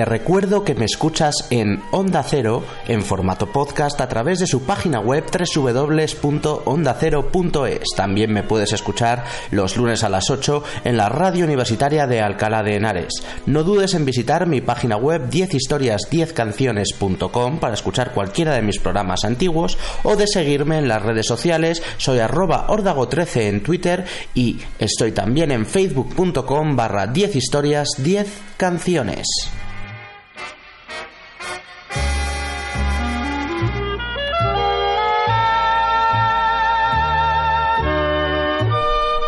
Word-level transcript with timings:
Te 0.00 0.06
recuerdo 0.06 0.64
que 0.64 0.74
me 0.74 0.86
escuchas 0.86 1.34
en 1.50 1.82
Onda 1.90 2.22
Cero 2.22 2.64
en 2.88 3.02
formato 3.02 3.52
podcast 3.52 4.00
a 4.00 4.08
través 4.08 4.38
de 4.38 4.46
su 4.46 4.62
página 4.62 4.98
web 4.98 5.26
www.ondacero.es. 5.30 7.84
También 7.94 8.32
me 8.32 8.42
puedes 8.42 8.72
escuchar 8.72 9.26
los 9.50 9.76
lunes 9.76 10.02
a 10.02 10.08
las 10.08 10.30
8 10.30 10.64
en 10.84 10.96
la 10.96 11.10
radio 11.10 11.44
universitaria 11.44 12.06
de 12.06 12.22
Alcalá 12.22 12.62
de 12.62 12.76
Henares. 12.76 13.12
No 13.44 13.62
dudes 13.62 13.92
en 13.92 14.06
visitar 14.06 14.46
mi 14.46 14.62
página 14.62 14.96
web 14.96 15.28
10historias10canciones.com 15.28 17.58
para 17.58 17.74
escuchar 17.74 18.14
cualquiera 18.14 18.54
de 18.54 18.62
mis 18.62 18.78
programas 18.78 19.26
antiguos 19.26 19.76
o 20.02 20.16
de 20.16 20.26
seguirme 20.26 20.78
en 20.78 20.88
las 20.88 21.02
redes 21.02 21.26
sociales. 21.26 21.82
Soy 21.98 22.20
arroba 22.20 22.68
ordago13 22.68 23.42
en 23.42 23.62
Twitter 23.62 24.06
y 24.32 24.60
estoy 24.78 25.12
también 25.12 25.50
en 25.50 25.66
facebook.com 25.66 26.74
barra 26.74 27.06
10 27.06 27.36
historias 27.36 27.90
10 27.98 28.28
canciones. 28.56 29.26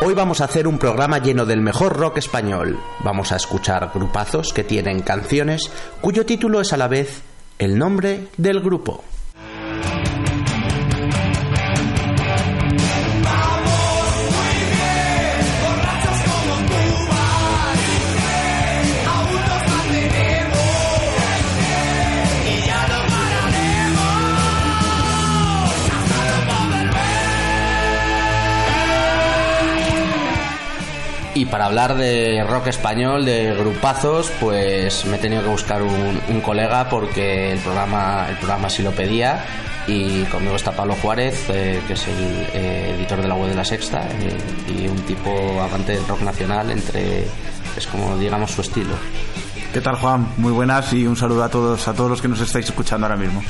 Hoy 0.05 0.15
vamos 0.15 0.41
a 0.41 0.47
hacer 0.47 0.67
un 0.67 0.81
programa 0.81 1.21
lleno 1.21 1.47
del 1.47 1.61
mejor 1.61 1.97
rock 1.97 2.19
español. 2.19 2.77
Vamos 3.05 3.31
a 3.31 3.37
escuchar 3.37 3.93
grupazos 3.95 4.53
que 4.53 4.65
tienen 4.65 5.01
canciones 5.03 5.71
cuyo 6.01 6.27
título 6.27 6.61
es 6.61 6.73
a 6.73 6.77
la 6.77 6.89
vez 6.89 7.23
el 7.61 7.79
nombre 7.79 8.27
del 8.37 8.61
grupo. 8.61 9.05
Para 31.53 31.67
hablar 31.67 31.99
de 31.99 32.43
rock 32.49 32.69
español, 32.69 33.27
de 33.27 33.55
grupazos, 33.55 34.33
pues 34.41 35.05
me 35.05 35.17
he 35.17 35.19
tenido 35.19 35.43
que 35.43 35.51
buscar 35.51 35.83
un, 35.83 36.19
un 36.31 36.41
colega 36.41 36.89
porque 36.89 37.53
el 37.53 37.59
programa, 37.59 38.27
el 38.31 38.37
programa 38.39 38.71
sí 38.71 38.83
lo 38.83 38.93
pedía. 38.93 39.45
Y 39.87 40.23
conmigo 40.25 40.57
está 40.57 40.73
Pablo 40.73 40.95
Juárez, 40.95 41.51
eh, 41.51 41.83
que 41.87 41.93
es 41.93 42.09
el 42.09 42.47
eh, 42.55 42.95
editor 42.97 43.21
de 43.21 43.29
la 43.29 43.35
web 43.35 43.51
de 43.51 43.55
La 43.55 43.67
Sexta, 43.67 44.01
eh, 44.01 44.73
y 44.75 44.89
un 44.89 44.97
tipo 45.03 45.61
amante 45.61 45.93
del 45.93 46.09
rock 46.09 46.23
nacional, 46.23 46.71
entre 46.71 47.27
es 47.77 47.87
como 47.87 48.17
digamos 48.17 48.51
su 48.53 48.63
estilo. 48.63 48.95
¿Qué 49.73 49.81
tal 49.81 49.97
Juan? 49.97 50.29
Muy 50.37 50.53
buenas 50.53 50.93
y 50.93 51.07
un 51.07 51.17
saludo 51.17 51.45
a 51.45 51.49
todos, 51.49 51.89
a 51.89 51.95
todos 51.95 52.11
los 52.11 52.21
que 52.21 52.29
nos 52.29 52.41
estáis 52.41 52.67
escuchando 52.67 53.07
ahora 53.07 53.17
mismo. 53.17 53.43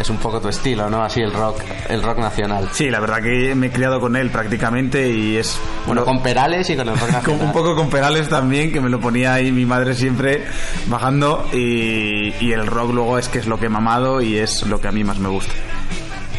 Es 0.00 0.10
un 0.10 0.16
poco 0.16 0.40
tu 0.40 0.48
estilo, 0.48 0.90
¿no? 0.90 1.00
Así 1.04 1.20
el 1.20 1.32
rock, 1.32 1.60
el 1.88 2.02
rock 2.02 2.18
nacional. 2.18 2.68
Sí, 2.72 2.90
la 2.90 2.98
verdad 2.98 3.22
que 3.22 3.54
me 3.54 3.68
he 3.68 3.70
criado 3.70 4.00
con 4.00 4.16
él 4.16 4.30
prácticamente 4.30 5.08
y 5.10 5.36
es... 5.36 5.60
Bueno, 5.86 6.04
con 6.04 6.22
Perales 6.22 6.68
y 6.70 6.76
con 6.76 6.88
el 6.88 6.98
rock 6.98 7.10
nacional. 7.12 7.46
un 7.46 7.52
poco 7.52 7.76
con 7.76 7.88
Perales 7.88 8.28
también, 8.28 8.72
que 8.72 8.80
me 8.80 8.88
lo 8.90 8.98
ponía 8.98 9.34
ahí 9.34 9.52
mi 9.52 9.64
madre 9.64 9.94
siempre 9.94 10.44
bajando 10.88 11.46
y, 11.52 12.34
y 12.40 12.52
el 12.52 12.66
rock 12.66 12.92
luego 12.92 13.18
es 13.18 13.28
que 13.28 13.38
es 13.38 13.46
lo 13.46 13.60
que 13.60 13.66
he 13.66 13.70
mamado 13.70 14.20
y 14.20 14.38
es 14.38 14.66
lo 14.66 14.80
que 14.80 14.88
a 14.88 14.92
mí 14.92 15.04
más 15.04 15.18
me 15.18 15.28
gusta. 15.28 15.52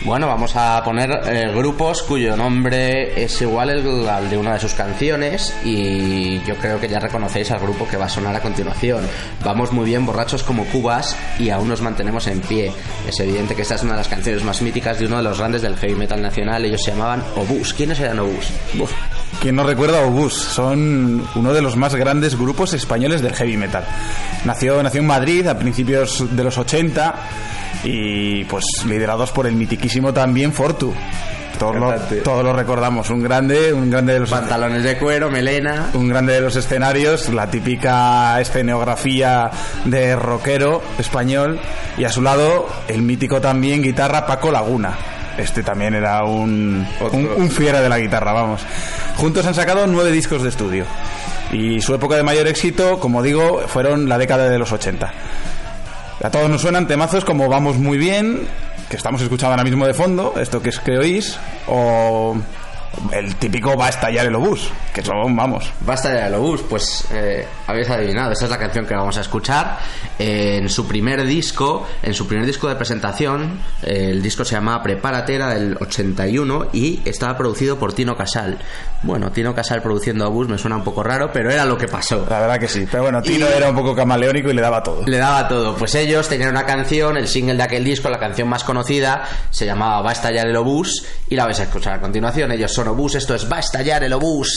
Bueno, 0.04 0.26
vamos 0.26 0.56
a 0.56 0.84
poner 0.84 1.12
eh, 1.28 1.54
grupos 1.56 2.02
cuyo 2.02 2.36
nombre 2.36 3.24
es 3.24 3.40
igual 3.40 3.70
al 4.10 4.30
de 4.32 4.38
una 4.38 4.54
de 4.54 4.60
sus 4.60 4.74
canciones 4.74 5.54
y 5.64 6.40
yo 6.42 6.56
creo 6.56 6.80
que 6.80 6.90
ya 6.90 7.00
reconocéis 7.00 7.52
al 7.52 7.60
grupo 7.60 7.88
que 7.88 7.98
va 7.98 8.06
a 8.06 8.10
sonar 8.10 8.36
a 8.36 8.40
continuación. 8.40 9.08
Vamos 9.46 9.72
muy 9.72 9.86
bien 9.86 10.04
borrachos 10.04 10.42
como 10.42 10.66
cubas 10.66 11.16
y 11.38 11.52
aún 11.52 11.70
nos 11.70 11.82
mantenemos 11.82 12.26
en 12.26 12.42
pie. 12.42 12.72
Es 13.08 13.20
evidente 13.20 13.56
que 13.56 13.62
esta 13.62 13.76
es 13.76 13.84
una 13.84 13.92
de 13.92 14.00
las 14.00 14.08
canciones 14.08 14.44
más 14.44 14.64
míticas 14.64 14.98
de 14.98 15.06
uno 15.06 15.18
de 15.18 15.24
los 15.24 15.38
grandes 15.38 15.62
del 15.62 15.78
heavy 15.78 15.94
metal 15.94 16.20
nacional. 16.20 16.66
Ellos 16.66 16.82
se 16.84 16.92
llamaban 16.92 17.24
Obús. 17.36 17.72
¿Quiénes 17.72 18.00
eran 18.00 18.20
Obús? 18.20 18.48
Uf. 18.80 18.92
¿Quién 19.40 19.56
no 19.56 19.64
recuerda 19.64 20.00
a 20.00 20.06
Obús? 20.08 20.34
Son 20.34 21.28
uno 21.36 21.54
de 21.54 21.62
los 21.62 21.76
más 21.78 21.94
grandes 21.94 22.36
grupos 22.36 22.74
españoles 22.74 23.22
del 23.22 23.36
heavy 23.36 23.56
metal. 23.56 23.84
Nació, 24.46 24.82
nació 24.82 25.02
en 25.02 25.08
Madrid 25.08 25.48
a 25.48 25.60
principios 25.60 26.36
de 26.36 26.44
los 26.44 26.58
80 26.58 27.16
y 27.84 28.44
pues 28.46 28.64
liderados 28.86 29.32
por 29.32 29.48
el 29.48 29.56
mitiquísimo 29.56 30.14
también 30.14 30.54
Fortu. 30.54 30.94
Todos 31.60 31.76
lo, 31.76 31.94
todos 32.24 32.44
lo 32.44 32.54
recordamos, 32.54 33.12
un 33.12 33.22
grande, 33.22 33.72
un 33.72 33.90
grande 33.92 34.14
de 34.14 34.22
los 34.22 34.32
pantalones 34.32 34.84
de 34.84 34.98
cuero, 34.98 35.30
melena, 35.30 35.92
un 35.94 36.08
grande 36.08 36.34
de 36.34 36.42
los 36.42 36.56
escenarios, 36.56 37.30
la 37.30 37.52
típica 37.52 38.42
escenografía 38.42 39.52
de 39.86 40.16
rockero 40.16 40.82
español 40.98 41.60
y 42.00 42.06
a 42.06 42.10
su 42.10 42.24
lado 42.24 42.68
el 42.88 43.04
mítico 43.04 43.40
también 43.40 43.84
guitarra 43.84 44.26
Paco 44.26 44.52
Laguna. 44.52 44.98
Este 45.38 45.62
también 45.62 45.94
era 45.94 46.24
un, 46.24 46.86
un, 47.12 47.30
un 47.36 47.52
fiera 47.52 47.80
de 47.80 47.90
la 47.90 48.00
guitarra, 48.00 48.34
vamos. 48.34 48.62
Juntos 49.18 49.46
han 49.46 49.54
sacado 49.54 49.86
nueve 49.86 50.12
discos 50.12 50.42
de 50.42 50.50
estudio 50.50 50.86
y 51.52 51.82
su 51.82 51.94
época 51.94 52.16
de 52.16 52.24
mayor 52.24 52.48
éxito, 52.48 53.00
como 53.00 53.22
digo, 53.22 53.62
fueron 53.68 54.08
la 54.10 54.18
década 54.18 54.50
de 54.50 54.58
los 54.58 54.72
80. 54.72 55.12
A 56.24 56.30
todos 56.30 56.50
nos 56.50 56.62
suenan 56.62 56.88
temazos 56.88 57.26
como 57.26 57.50
Vamos 57.50 57.78
muy 57.78 57.98
bien, 57.98 58.42
que 58.90 58.96
estamos 58.96 59.22
escuchando 59.24 59.54
ahora 59.54 59.64
mismo 59.64 59.88
de 59.88 59.96
fondo, 59.96 60.36
esto 60.40 60.62
que 60.62 60.70
es 60.70 60.80
que 60.80 60.98
oís, 61.00 61.40
o 61.68 62.36
el 63.12 63.36
típico 63.36 63.76
Va 63.78 63.88
a 63.88 63.90
estallar 63.90 64.26
el 64.26 64.36
obús, 64.36 64.70
que 64.94 65.02
son, 65.02 65.36
vamos. 65.36 65.72
Va 65.88 65.94
a 65.94 65.96
estallar 65.96 66.28
el 66.28 66.36
obús, 66.36 66.62
pues 66.70 67.06
eh, 67.12 67.46
habéis 67.68 67.90
adivinado, 67.90 68.32
esa 68.32 68.46
es 68.46 68.52
la 68.52 68.58
canción 68.58 68.86
que 68.86 68.94
vamos 68.94 69.18
a 69.18 69.22
escuchar. 69.22 69.80
Eh, 70.20 70.58
en 70.58 70.70
su 70.70 70.88
primer 70.88 71.26
disco, 71.26 71.88
en 72.04 72.14
su 72.14 72.28
primer 72.28 72.46
disco 72.46 72.68
de 72.68 72.76
presentación, 72.76 73.60
eh, 73.82 74.10
el 74.12 74.22
disco 74.22 74.44
se 74.46 74.56
llamaba 74.56 74.84
Prepárate, 74.84 75.36
era 75.36 75.50
del 75.50 75.78
81 75.80 76.68
y 76.74 77.02
estaba 77.06 77.38
producido 77.38 77.78
por 77.78 77.94
Tino 77.94 78.16
Casal. 78.16 78.60
Bueno, 79.04 79.32
Tino 79.32 79.56
Casal 79.56 79.82
produciendo 79.82 80.28
obús 80.28 80.48
me 80.48 80.58
suena 80.58 80.76
un 80.76 80.84
poco 80.84 81.02
raro, 81.02 81.32
pero 81.32 81.50
era 81.50 81.66
lo 81.66 81.78
que 81.78 81.88
pasó. 81.88 82.26
La 82.30 82.42
verdad 82.42 82.60
que 82.60 82.68
sí, 82.68 82.88
pero 82.90 83.04
bueno, 83.04 83.22
Tino 83.22 83.48
y 83.50 83.58
era 83.58 83.70
un 83.70 83.76
poco 83.76 83.96
camaleónico 83.96 84.50
y 84.50 84.54
le 84.54 84.62
daba 84.62 84.84
todo. 84.84 85.04
Le 85.06 85.18
daba 85.18 85.48
todo, 85.48 85.76
pues 85.76 85.96
ellos 85.96 86.28
tenían 86.28 86.50
una 86.50 86.66
canción, 86.66 87.18
el 87.18 87.28
single 87.28 87.56
de 87.56 87.64
aquel 87.64 87.84
disco, 87.84 88.10
la 88.10 88.20
canción 88.20 88.48
más 88.48 88.64
conocida, 88.64 89.24
se 89.50 89.66
llamaba 89.66 90.02
Va 90.02 90.10
a 90.10 90.14
estallar 90.14 90.48
el 90.48 90.56
obús 90.56 91.06
y 91.30 91.36
la 91.36 91.46
vais 91.46 91.60
a 91.60 91.64
escuchar 91.64 91.94
a 91.94 92.02
continuación. 92.02 92.52
Ellos 92.52 92.72
son 92.72 92.81
esto 93.16 93.36
es 93.36 93.52
Va 93.52 93.58
a 93.58 93.60
estallar 93.60 94.04
el 94.04 94.14
obús. 94.14 94.52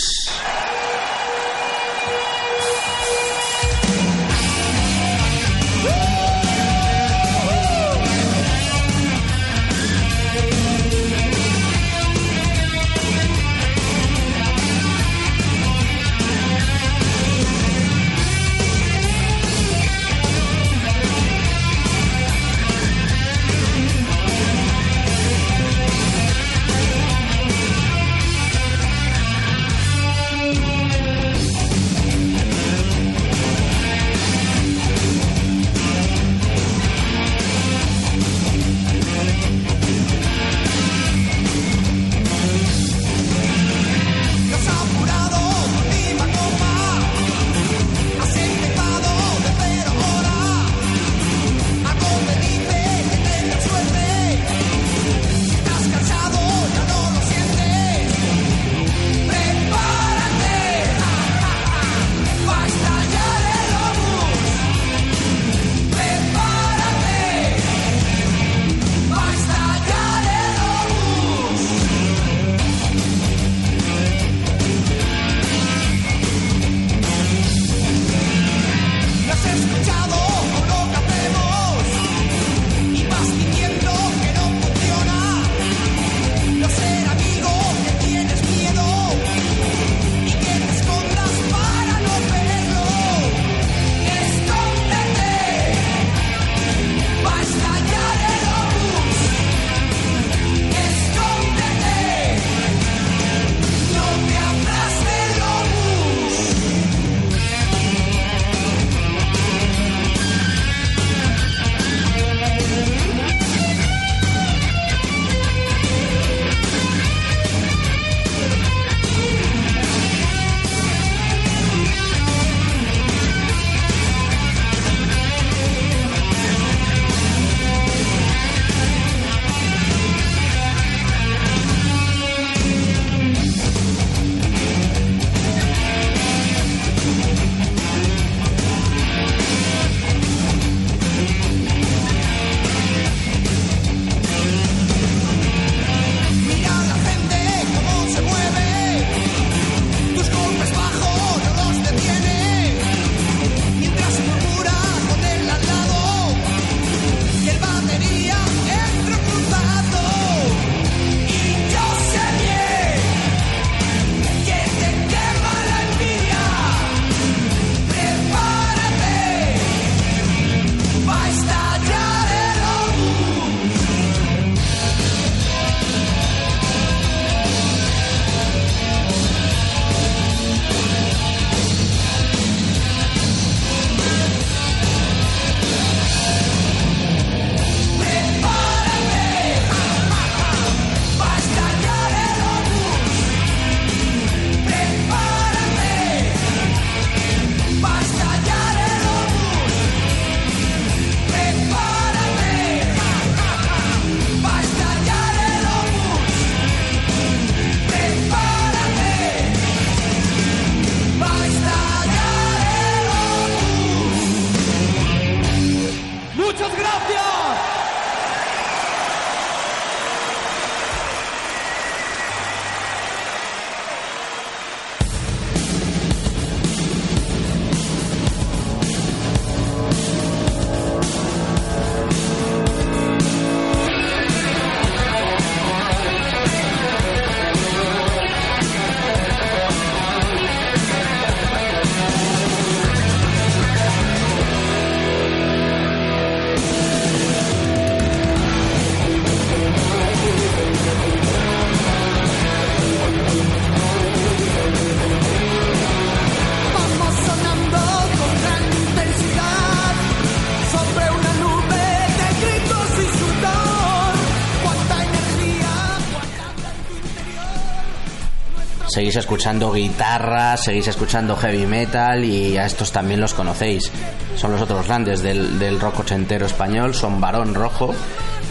Seguís 269.04 269.16
escuchando 269.16 269.70
guitarra, 269.70 270.56
seguís 270.56 270.88
escuchando 270.88 271.37
heavy 271.37 271.66
metal 271.66 272.25
y 272.25 272.56
a 272.56 272.64
estos 272.64 272.90
también 272.90 273.20
los 273.20 273.34
conocéis. 273.34 273.92
Son 274.34 274.50
los 274.50 274.62
otros 274.62 274.87
grandes 274.87 275.20
del, 275.20 275.58
del 275.58 275.78
rock 275.78 276.00
ochentero 276.00 276.46
español, 276.46 276.94
son 276.94 277.20
Barón 277.20 277.54
Rojo. 277.54 277.94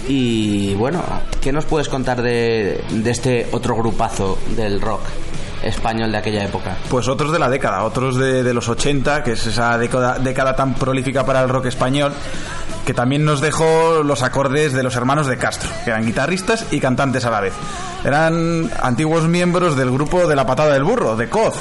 Y 0.08 0.76
bueno, 0.76 1.02
¿qué 1.42 1.52
nos 1.52 1.66
puedes 1.66 1.90
contar 1.90 2.22
de, 2.22 2.84
de 2.88 3.10
este 3.10 3.48
otro 3.52 3.76
grupazo 3.76 4.38
del 4.56 4.80
rock? 4.80 5.02
español 5.64 6.12
de 6.12 6.18
aquella 6.18 6.44
época? 6.44 6.76
Pues 6.90 7.08
otros 7.08 7.32
de 7.32 7.40
la 7.40 7.50
década, 7.50 7.84
otros 7.86 8.18
de, 8.18 8.54
los 8.54 8.68
80, 8.68 9.24
que 9.24 9.32
es 9.32 9.48
esa 9.48 9.78
década 9.78 10.56
tan 10.58 10.74
prolífica 10.74 11.26
para 11.26 11.42
el 11.42 11.48
rock 11.48 11.68
español, 11.68 12.12
que 12.86 12.94
también 12.94 13.24
nos 13.24 13.40
dejó 13.40 14.04
los 14.04 14.24
acordes 14.24 14.74
de 14.74 14.84
los 14.84 14.98
hermanos 14.98 15.26
de 15.26 15.38
Castro, 15.38 15.70
que 15.86 15.92
eran 15.92 16.06
guitarristas 16.06 16.66
y 16.72 16.82
cantantes 16.82 17.24
a 17.24 17.32
la 17.32 17.40
vez. 17.40 17.54
Eran 18.04 18.70
antiguos 18.82 19.28
miembros 19.28 19.76
del 19.76 19.92
grupo 19.92 20.28
de 20.28 20.36
la 20.36 20.46
patada 20.46 20.74
del 20.74 20.84
burro, 20.84 21.16
de 21.16 21.30
Coz, 21.30 21.56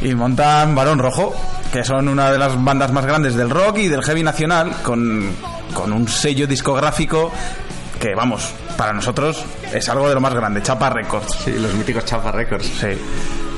y 0.00 0.14
montan 0.14 0.74
Barón 0.74 0.98
Rojo, 0.98 1.34
que 1.72 1.84
son 1.84 2.08
una 2.08 2.30
de 2.30 2.38
las 2.38 2.62
bandas 2.62 2.92
más 2.92 3.04
grandes 3.04 3.34
del 3.34 3.50
rock 3.50 3.78
y 3.78 3.88
del 3.88 4.02
heavy 4.02 4.22
nacional, 4.22 4.72
con, 4.82 5.30
con 5.74 5.92
un 5.92 6.08
sello 6.08 6.46
discográfico 6.46 7.30
que, 8.00 8.14
vamos, 8.14 8.52
para 8.76 8.92
nosotros 8.92 9.44
es 9.72 9.88
algo 9.88 10.08
de 10.08 10.14
lo 10.14 10.20
más 10.20 10.34
grande, 10.34 10.62
Chapa 10.62 10.90
Records. 10.90 11.32
Sí, 11.44 11.52
los 11.52 11.74
míticos 11.74 12.04
Chapa 12.04 12.32
Records. 12.32 12.66
Sí. 12.66 12.88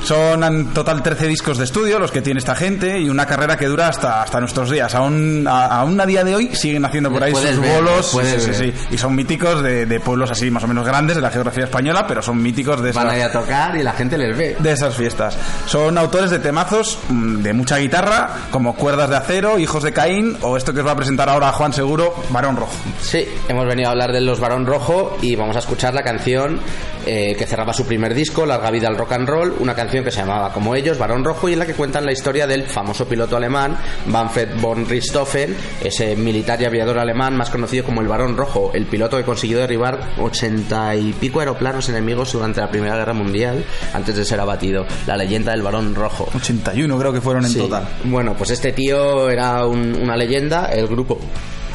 Son 0.03 0.43
en 0.43 0.67
total 0.73 1.03
13 1.03 1.27
discos 1.27 1.57
de 1.57 1.65
estudio 1.65 1.99
los 1.99 2.11
que 2.11 2.21
tiene 2.21 2.39
esta 2.39 2.55
gente 2.55 2.99
y 2.99 3.09
una 3.09 3.25
carrera 3.25 3.57
que 3.57 3.67
dura 3.67 3.87
hasta, 3.87 4.21
hasta 4.23 4.39
nuestros 4.39 4.69
días. 4.71 4.93
Aún 4.95 5.45
a, 5.47 5.65
aún 5.81 5.99
a 5.99 6.05
día 6.05 6.23
de 6.23 6.35
hoy 6.35 6.55
siguen 6.55 6.85
haciendo 6.85 7.11
por 7.11 7.23
ahí 7.23 7.33
sus 7.35 7.59
ver, 7.59 7.75
bolos. 7.75 8.09
puedes 8.11 8.41
sí, 8.43 8.53
sí, 8.53 8.65
ver. 8.65 8.73
sí. 8.77 8.87
Y 8.91 8.97
son 8.97 9.15
míticos 9.15 9.61
de, 9.61 9.85
de 9.85 9.99
pueblos 9.99 10.31
así 10.31 10.49
más 10.49 10.63
o 10.63 10.67
menos 10.67 10.85
grandes 10.85 11.15
de 11.15 11.21
la 11.21 11.29
geografía 11.29 11.65
española, 11.65 12.05
pero 12.07 12.21
son 12.21 12.41
míticos 12.41 12.81
de 12.81 12.91
Van 12.91 13.07
esas, 13.07 13.15
ahí 13.17 13.21
a 13.21 13.31
tocar 13.31 13.75
y 13.75 13.83
la 13.83 13.93
gente 13.93 14.17
les 14.17 14.35
ve. 14.37 14.55
de 14.57 14.71
esas 14.71 14.95
fiestas. 14.95 15.37
Son 15.65 15.97
autores 15.97 16.31
de 16.31 16.39
temazos 16.39 16.97
mm, 17.09 17.41
de 17.41 17.53
mucha 17.53 17.77
guitarra, 17.77 18.29
como 18.51 18.75
Cuerdas 18.75 19.09
de 19.09 19.17
Acero, 19.17 19.59
Hijos 19.59 19.83
de 19.83 19.91
Caín 19.93 20.37
o 20.41 20.57
esto 20.57 20.73
que 20.73 20.79
os 20.79 20.87
va 20.87 20.91
a 20.91 20.95
presentar 20.95 21.29
ahora 21.29 21.51
Juan 21.51 21.73
Seguro, 21.73 22.15
Barón 22.29 22.55
Rojo. 22.55 22.73
Sí, 23.01 23.27
hemos 23.47 23.65
venido 23.67 23.89
a 23.89 23.91
hablar 23.91 24.11
de 24.11 24.21
los 24.21 24.39
Barón 24.39 24.65
Rojo 24.65 25.17
y 25.21 25.35
vamos 25.35 25.55
a 25.55 25.59
escuchar 25.59 25.93
la 25.93 26.03
canción 26.03 26.59
eh, 27.05 27.35
que 27.37 27.45
cerraba 27.45 27.73
su 27.73 27.85
primer 27.85 28.13
disco, 28.13 28.45
Larga 28.45 28.71
Vida 28.71 28.87
al 28.87 28.97
Rock 28.97 29.13
and 29.13 29.27
Roll, 29.27 29.55
una 29.59 29.73
canción 29.75 29.88
que 29.89 30.11
se 30.11 30.19
llamaba 30.19 30.53
como 30.53 30.75
ellos, 30.75 30.97
Barón 30.97 31.23
Rojo, 31.23 31.49
y 31.49 31.53
en 31.53 31.59
la 31.59 31.65
que 31.65 31.73
cuentan 31.73 32.05
la 32.05 32.11
historia 32.11 32.45
del 32.47 32.63
famoso 32.63 33.07
piloto 33.07 33.35
alemán, 33.35 33.77
Manfred 34.07 34.59
von 34.61 34.87
Richthofen, 34.87 35.55
ese 35.83 36.15
militar 36.15 36.61
y 36.61 36.65
aviador 36.65 36.99
alemán 36.99 37.35
más 37.35 37.49
conocido 37.49 37.83
como 37.83 38.01
el 38.01 38.07
Barón 38.07 38.37
Rojo, 38.37 38.71
el 38.73 38.85
piloto 38.85 39.17
que 39.17 39.23
consiguió 39.23 39.59
derribar 39.59 40.11
ochenta 40.19 40.95
y 40.95 41.11
pico 41.13 41.39
aeroplanos 41.39 41.89
enemigos 41.89 42.31
durante 42.33 42.61
la 42.61 42.69
Primera 42.69 42.95
Guerra 42.95 43.13
Mundial 43.13 43.63
antes 43.93 44.15
de 44.15 44.23
ser 44.25 44.39
abatido. 44.39 44.85
La 45.07 45.17
leyenda 45.17 45.51
del 45.51 45.61
Barón 45.61 45.95
Rojo. 45.95 46.29
81 46.35 46.97
creo 46.99 47.11
que 47.13 47.21
fueron 47.21 47.45
en 47.45 47.51
Sí. 47.51 47.59
total. 47.59 47.87
Bueno, 48.03 48.35
pues 48.37 48.51
este 48.51 48.71
tío 48.71 49.29
era 49.29 49.65
un- 49.65 49.95
una 50.01 50.15
leyenda, 50.15 50.67
el 50.67 50.87
grupo 50.87 51.19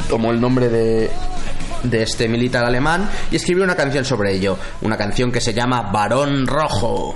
tomó 0.08 0.30
el 0.30 0.40
nombre 0.40 0.68
de 0.68 1.10
de 1.84 2.02
este 2.02 2.28
militar 2.28 2.64
alemán 2.64 3.10
y 3.30 3.36
escribió 3.36 3.62
una 3.62 3.76
canción 3.76 4.06
sobre 4.06 4.32
ello, 4.32 4.56
una 4.80 4.96
canción 4.96 5.30
que 5.30 5.42
se 5.42 5.52
llama 5.52 5.82
Barón 5.92 6.46
Rojo. 6.46 7.14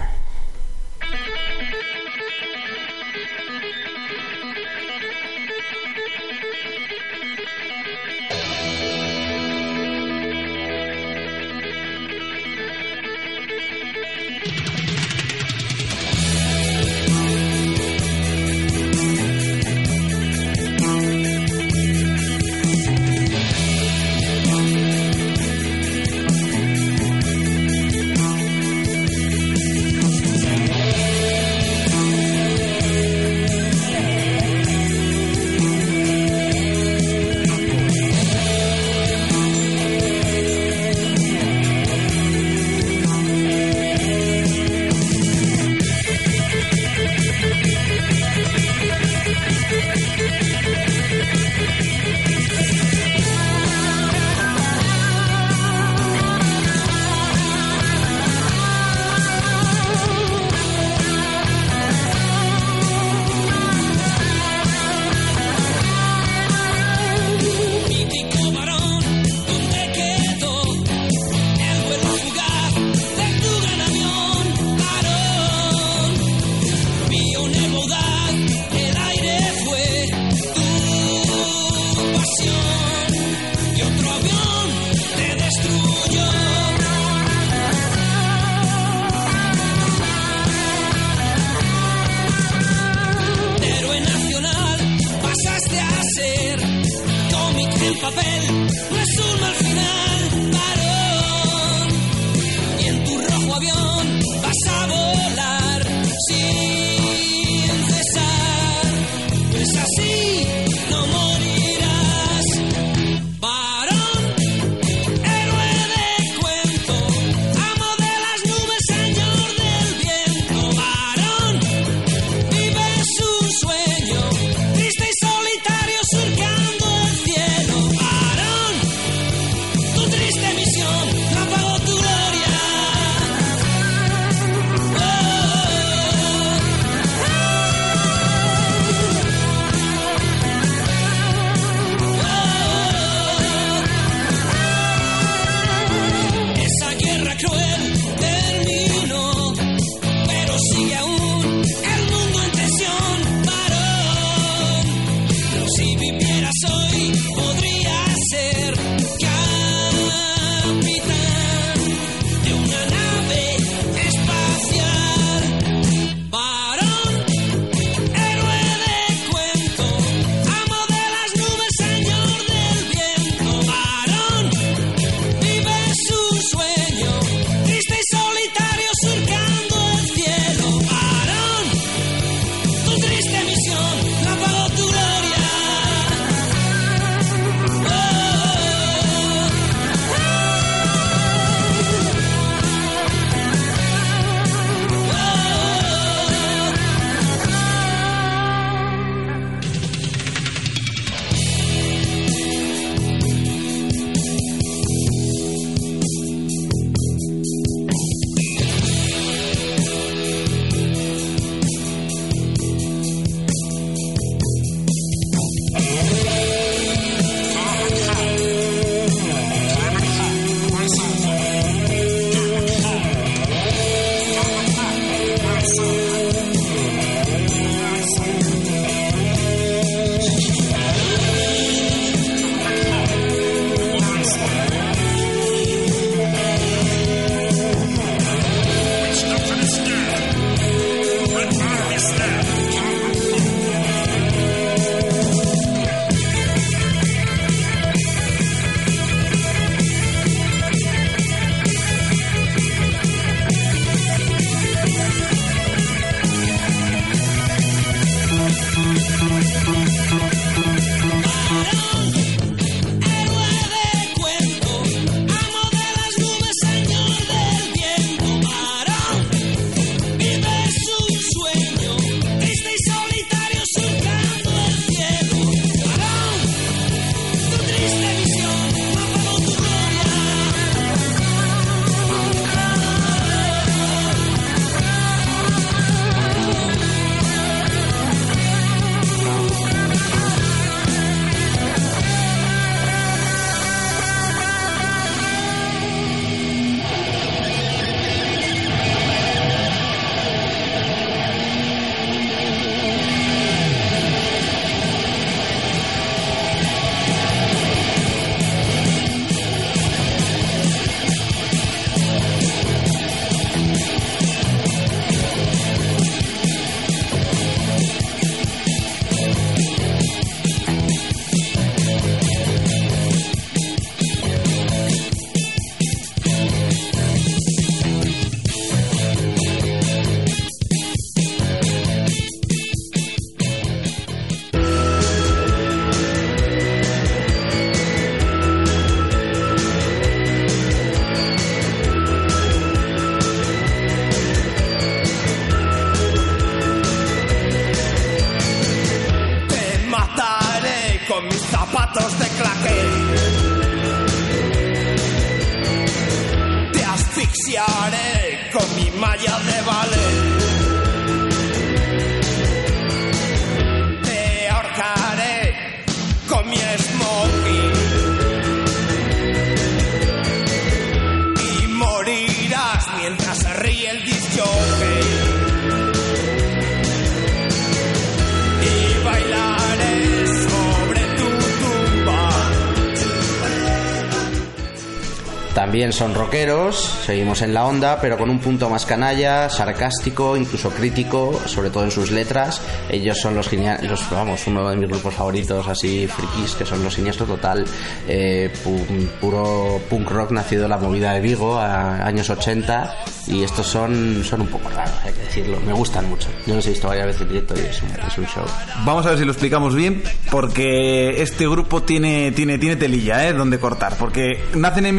También 385.78 385.92
son 385.92 386.12
rockeros, 386.12 386.92
seguimos 387.06 387.40
en 387.40 387.54
la 387.54 387.64
onda, 387.64 388.00
pero 388.00 388.18
con 388.18 388.28
un 388.30 388.40
punto 388.40 388.68
más 388.68 388.84
canalla, 388.84 389.48
sarcástico, 389.48 390.36
incluso 390.36 390.70
crítico, 390.70 391.40
sobre 391.46 391.70
todo 391.70 391.84
en 391.84 391.92
sus 391.92 392.10
letras. 392.10 392.60
Ellos 392.90 393.20
son 393.20 393.36
los 393.36 393.48
geniales, 393.48 393.88
los, 393.88 394.10
vamos, 394.10 394.44
uno 394.48 394.68
de 394.70 394.74
mis 394.76 394.88
grupos 394.88 395.14
favoritos, 395.14 395.68
así 395.68 396.08
frikis, 396.08 396.56
que 396.56 396.66
son 396.66 396.82
los 396.82 396.94
Siniestro 396.94 397.26
Total, 397.26 397.64
eh, 398.08 398.52
pu- 398.64 399.08
puro 399.20 399.80
punk 399.88 400.10
rock 400.10 400.32
nacido 400.32 400.64
en 400.64 400.70
la 400.70 400.78
movida 400.78 401.12
de 401.12 401.20
Vigo, 401.20 401.56
a 401.56 402.04
años 402.04 402.28
80, 402.28 402.96
y 403.28 403.44
estos 403.44 403.64
son, 403.68 404.24
son 404.24 404.40
un 404.40 404.48
poco 404.48 404.68
raros, 404.70 404.94
hay 405.04 405.12
que 405.12 405.20
decirlo. 405.20 405.60
Me 405.64 405.72
gustan 405.74 406.08
mucho. 406.08 406.26
Yo 406.44 406.56
los 406.56 406.66
he 406.66 406.70
visto 406.70 406.88
varias 406.88 407.06
veces 407.06 407.22
en 407.22 407.28
directo 407.28 407.54
y 407.56 407.60
es 407.60 407.80
un, 407.82 407.90
es 408.04 408.18
un 408.18 408.26
show. 408.26 408.44
Vamos 408.84 409.06
a 409.06 409.10
ver 409.10 409.18
si 409.20 409.24
lo 409.24 409.30
explicamos 409.30 409.76
bien, 409.76 410.02
porque 410.32 411.22
este 411.22 411.46
grupo 411.48 411.84
tiene, 411.84 412.32
tiene, 412.32 412.58
tiene 412.58 412.74
telilla, 412.74 413.28
¿eh? 413.28 413.32
Donde 413.32 413.60
cortar. 413.60 413.94
Porque 413.96 414.42
nacen 414.56 414.86
en 414.86 414.96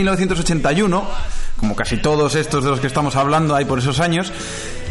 1981, 0.76 1.08
como 1.58 1.76
casi 1.76 1.98
todos 1.98 2.36
estos 2.36 2.64
de 2.64 2.70
los 2.70 2.80
que 2.80 2.88
estamos 2.88 3.16
hablando 3.16 3.56
hay 3.56 3.66
por 3.66 3.80
esos 3.80 4.00
años, 4.00 4.32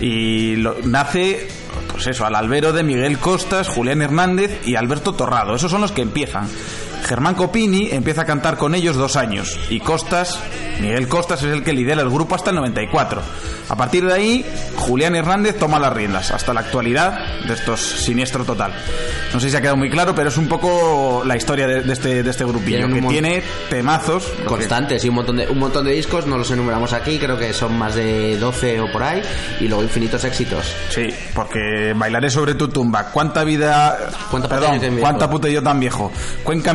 y 0.01 0.57
lo- 0.57 0.77
nace, 0.85 1.49
pues 1.91 2.07
eso, 2.09 2.27
al 2.27 2.35
albero 2.35 2.73
de 2.73 2.83
Miguel 2.83 3.19
Costas, 3.19 3.69
Julián 3.69 4.03
Hernández 4.03 4.61
y 4.67 4.77
Alberto 4.77 5.13
Torrado. 5.15 5.55
Esos 5.55 5.71
son 5.71 5.81
los 5.81 5.93
que 5.93 6.03
empiezan. 6.03 6.49
Germán 7.07 7.35
Copini 7.35 7.89
empieza 7.91 8.23
a 8.23 8.25
cantar 8.25 8.57
con 8.59 8.75
ellos 8.75 8.97
dos 8.97 9.17
años, 9.17 9.59
y 9.71 9.81
Costas, 9.81 10.39
Miguel 10.81 11.09
Costas 11.09 11.43
es 11.43 11.53
el 11.53 11.63
que 11.65 11.73
lidera 11.73 12.03
el 12.03 12.11
grupo 12.11 12.35
hasta 12.35 12.51
el 12.51 12.57
94. 12.57 13.21
A 13.71 13.77
partir 13.77 14.05
de 14.07 14.13
ahí, 14.15 14.47
Julián 14.77 15.15
Hernández 15.15 15.59
toma 15.59 15.79
las 15.79 15.93
riendas 15.93 16.31
hasta 16.31 16.55
la 16.55 16.61
actualidad 16.61 17.43
de 17.47 17.53
estos 17.53 17.81
siniestro 17.81 18.45
total. 18.45 18.73
No 19.35 19.41
sé 19.41 19.51
si 19.51 19.57
ha 19.57 19.61
quedado 19.61 19.77
muy 19.77 19.91
claro, 19.91 20.15
pero 20.15 20.31
es 20.31 20.39
un 20.39 20.49
poco 20.49 21.23
la 21.27 21.37
historia 21.37 21.67
de, 21.67 21.83
de 21.83 21.93
este, 21.93 22.23
de 22.23 22.31
este 22.31 22.45
grupillo, 22.47 22.89
que 22.89 23.01
mon- 23.03 23.13
tiene 23.13 23.43
temazos. 23.69 24.25
constantes 24.47 25.05
y 25.05 25.09
un 25.11 25.17
montón 25.17 25.37
de 25.37 25.47
un 25.49 25.59
montón 25.59 25.85
de 25.85 25.93
discos 25.93 26.27
no 26.27 26.39
los 26.39 26.51
enumeramos 26.51 26.95
aquí 26.95 27.19
creo 27.19 27.39
que 27.39 27.53
son 27.53 27.77
más 27.77 27.95
de 27.95 28.39
12 28.39 28.81
o 28.81 28.91
por 28.91 29.03
ahí 29.03 29.21
y 29.61 29.69
luego 29.69 29.83
infinitos 29.83 30.25
éxitos 30.25 30.75
Sí, 30.89 31.09
porque 31.35 31.93
bailaré 31.95 32.31
sobre 32.31 32.55
tu 32.55 32.69
tumba. 32.69 33.11
¿Cuánta 33.13 33.45
vida... 33.45 33.99
¿Cuánta 34.31 34.49
perdón? 34.49 34.81
¿cuánta 35.01 35.29
puta 35.29 35.49
yo 35.49 35.63
tan 35.63 35.79
viejo? 35.79 36.11
Cuenca 36.43 36.73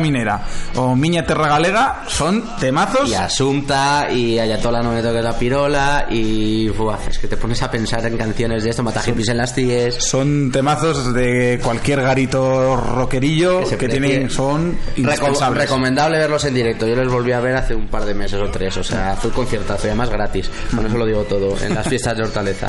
O 0.76 0.94
Miña 0.96 1.24
Terra 1.26 1.48
Galega 1.48 2.02
son 2.08 2.42
temazos. 2.60 3.08
y 3.10 3.14
Asunta 3.14 4.08
y 4.12 4.38
Ayatola 4.38 4.82
no 4.82 4.92
me 4.92 5.02
toques 5.02 5.22
la 5.22 5.36
pirola 5.38 6.06
y 6.10 6.68
buah, 6.68 6.98
es 7.08 7.18
que 7.18 7.28
te 7.28 7.36
pones 7.36 7.62
a 7.62 7.70
pensar 7.70 8.04
en 8.06 8.16
canciones 8.16 8.64
de 8.64 8.70
esto 8.70 8.82
Mata 8.82 9.00
hippies 9.02 9.28
en 9.28 9.36
las 9.38 9.54
tíes 9.54 9.94
Son 9.96 10.50
temazos 10.52 11.12
de 11.14 11.60
cualquier 11.62 12.02
garito 12.02 12.76
rockerillo 12.76 13.60
que, 13.68 13.76
precie. 13.76 14.00
tienen, 14.00 14.30
son 14.30 14.72
Reco- 14.72 14.96
indispensables. 14.98 15.62
recomendable 15.62 16.18
verlos 16.18 16.44
en 16.44 16.54
directo. 16.54 16.86
Yo 16.86 16.96
les 16.96 17.08
volví 17.10 17.32
a 17.32 17.40
ver 17.40 17.56
hace 17.56 17.74
un 17.74 17.88
par 17.88 18.04
de 18.04 18.14
meses 18.14 18.40
o 18.40 18.50
tres. 18.50 18.76
O 18.76 18.84
sea, 18.84 19.16
fue 19.20 19.30
un 19.30 19.36
conciertazo 19.36 19.86
y 19.86 19.90
además 19.90 20.10
gratis. 20.10 20.50
Con 20.74 20.86
eso 20.86 20.96
lo 20.96 21.06
digo 21.06 21.22
todo. 21.22 21.56
En 21.62 21.74
las 21.74 21.86
fiestas 21.86 22.16
de 22.16 22.22
Hortaleza. 22.24 22.68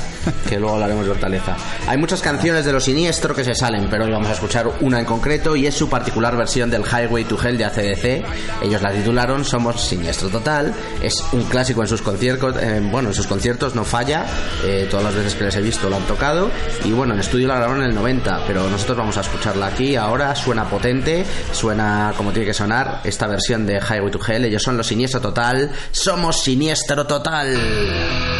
Que 0.49 0.59
luego 0.59 0.75
hablaremos 0.75 1.05
de 1.05 1.11
Hortaleza. 1.11 1.55
Hay 1.87 1.97
muchas 1.97 2.21
canciones 2.21 2.65
de 2.65 2.71
lo 2.71 2.79
siniestro 2.79 3.35
que 3.35 3.43
se 3.43 3.55
salen, 3.55 3.87
pero 3.89 4.05
hoy 4.05 4.11
vamos 4.11 4.29
a 4.29 4.33
escuchar 4.33 4.67
una 4.81 4.99
en 4.99 5.05
concreto 5.05 5.55
y 5.55 5.67
es 5.67 5.75
su 5.75 5.89
particular 5.89 6.35
versión 6.37 6.69
del 6.69 6.83
Highway 6.83 7.23
to 7.25 7.34
Hell 7.41 7.57
de 7.57 7.65
ACDC. 7.65 8.63
Ellos 8.63 8.81
la 8.81 8.91
titularon 8.91 9.45
Somos 9.45 9.81
Siniestro 9.81 10.29
Total. 10.29 10.73
Es 11.01 11.23
un 11.31 11.43
clásico 11.43 11.81
en 11.81 11.87
sus 11.87 12.01
conciertos. 12.01 12.55
bueno, 12.91 13.09
en 13.09 13.13
sus 13.13 13.27
conciertos 13.27 13.75
no 13.75 13.83
falla. 13.83 14.25
Eh, 14.63 14.87
todas 14.89 15.05
las 15.05 15.15
veces 15.15 15.35
que 15.35 15.43
les 15.45 15.55
he 15.55 15.61
visto 15.61 15.89
lo 15.89 15.97
han 15.97 16.05
tocado. 16.07 16.49
Y 16.83 16.91
bueno, 16.91 17.13
en 17.13 17.19
estudio 17.19 17.47
la 17.47 17.55
grabaron 17.55 17.83
en 17.83 17.89
el 17.89 17.95
90, 17.95 18.43
pero 18.47 18.69
nosotros 18.69 18.97
vamos 18.97 19.17
a 19.17 19.21
escucarla 19.21 19.67
aquí. 19.67 19.95
Ahora 19.95 20.35
suena 20.35 20.69
potente, 20.69 21.25
suena 21.51 22.13
como 22.17 22.31
tiene 22.31 22.47
que 22.47 22.53
sonar 22.53 23.01
esta 23.03 23.27
versión 23.27 23.65
de 23.65 23.79
Highway 23.79 24.11
to 24.11 24.19
Hell. 24.25 24.45
Ellos 24.45 24.63
son 24.63 24.77
los 24.77 24.87
Siniestro 24.87 25.21
Total. 25.21 25.71
Somos 25.91 26.41
Siniestro 26.41 27.05
Total. 27.05 28.34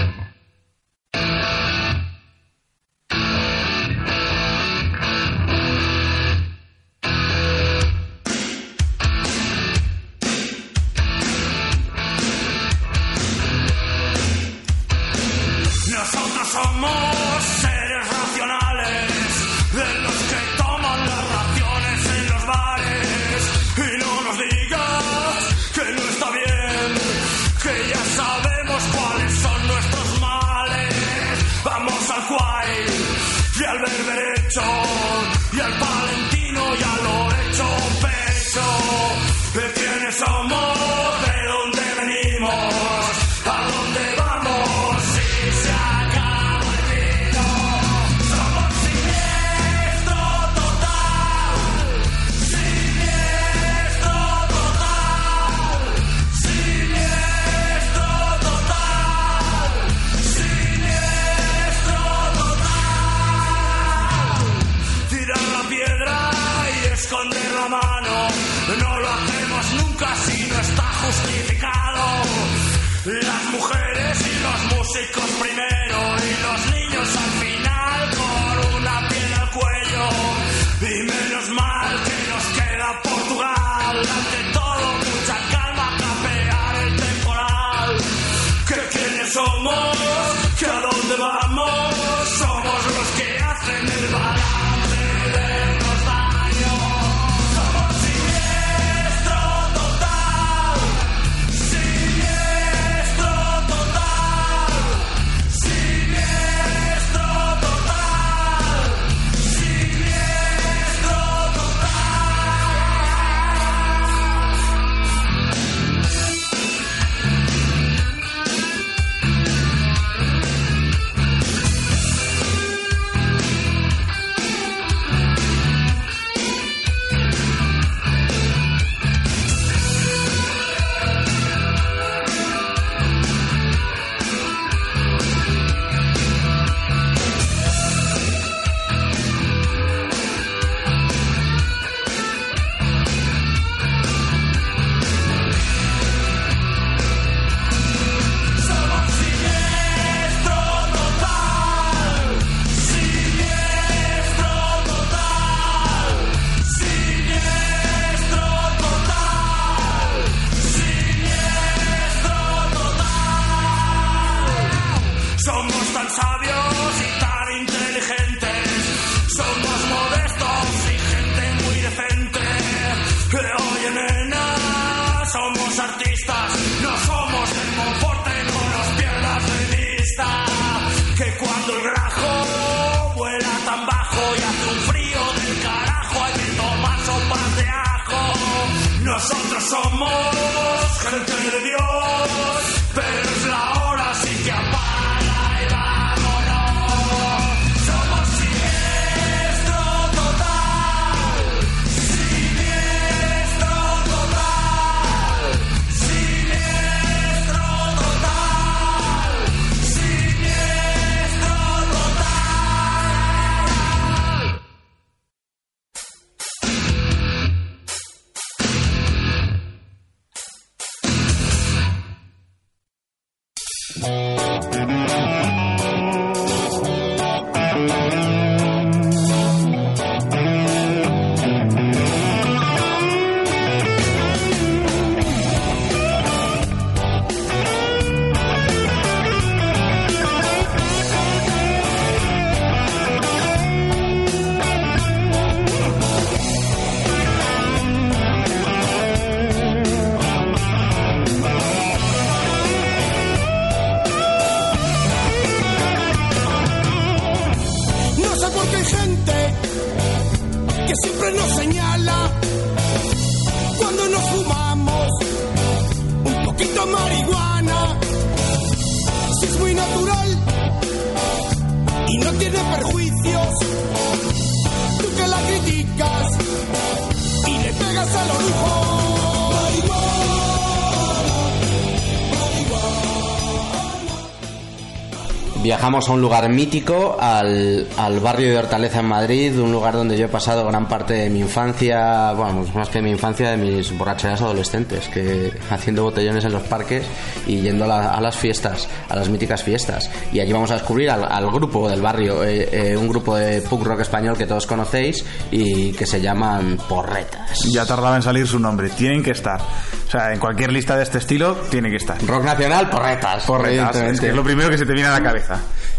Viajamos 285.66 286.08
a 286.08 286.12
un 286.12 286.22
lugar 286.22 286.48
mítico, 286.48 287.18
al, 287.20 287.88
al 287.98 288.20
barrio 288.20 288.52
de 288.52 288.58
Hortaleza 288.60 289.00
en 289.00 289.08
Madrid, 289.08 289.60
un 289.60 289.72
lugar 289.72 289.96
donde 289.96 290.16
yo 290.16 290.26
he 290.26 290.30
pasado 290.30 290.64
gran 290.68 290.88
parte 290.88 291.16
de 291.16 291.30
mi 291.32 291.40
infancia, 291.40 292.34
bueno, 292.34 292.60
pues 292.62 292.76
más 292.76 292.90
que 292.90 293.02
mi 293.02 293.10
infancia, 293.10 293.50
de 293.50 293.58
mis 293.58 293.98
borracheras 293.98 294.44
adolescentes, 294.44 295.08
que 295.10 295.52
haciendo 295.72 296.04
botellones 296.04 296.46
en 296.46 296.52
los 296.54 296.62
parques 296.62 297.04
y 297.48 297.62
yendo 297.62 297.86
a, 297.86 297.88
la- 297.88 298.12
a 298.14 298.22
las 298.22 298.36
fiestas, 298.38 298.88
a 299.10 299.16
las 299.16 299.28
míticas 299.28 299.64
fiestas. 299.64 300.12
Y 300.32 300.40
allí 300.40 300.54
vamos 300.54 300.70
a 300.70 300.76
descubrir 300.76 301.10
al, 301.10 301.24
al 301.24 301.50
grupo 301.50 301.90
del 301.90 302.00
barrio, 302.00 302.44
eh, 302.44 302.70
eh, 302.92 302.96
un 302.96 303.08
grupo 303.08 303.36
de 303.36 303.62
punk 303.64 303.86
rock 303.86 304.02
español 304.02 304.38
que 304.38 304.46
todos 304.46 304.68
conocéis 304.68 305.26
y 305.50 305.94
que 305.94 306.06
se 306.06 306.22
llaman 306.22 306.78
Porretas. 306.88 307.64
Ya 307.74 307.88
tardaba 307.88 308.16
en 308.18 308.22
salir 308.22 308.46
su 308.46 308.60
nombre. 308.60 308.90
Tienen 308.90 309.24
que 309.24 309.32
estar. 309.32 309.60
O 309.62 310.12
sea, 310.12 310.32
en 310.32 310.40
cualquier 310.40 310.72
lista 310.72 310.96
de 310.96 311.02
este 311.02 311.18
estilo, 311.18 311.56
tiene 311.72 311.90
que 311.90 311.96
estar. 311.98 312.24
Rock 312.28 312.44
nacional, 312.44 312.88
Porretas. 312.88 313.44
Porretas, 313.46 313.96
es 313.96 314.20
que 314.22 314.28
es 314.30 314.36
lo 314.36 314.44
primero 314.44 314.70
que 314.70 314.78
se 314.78 314.86
te 314.86 314.94
viene 314.94 315.10
a 315.10 315.14
la 315.14 315.24
cabeza. 315.24 315.55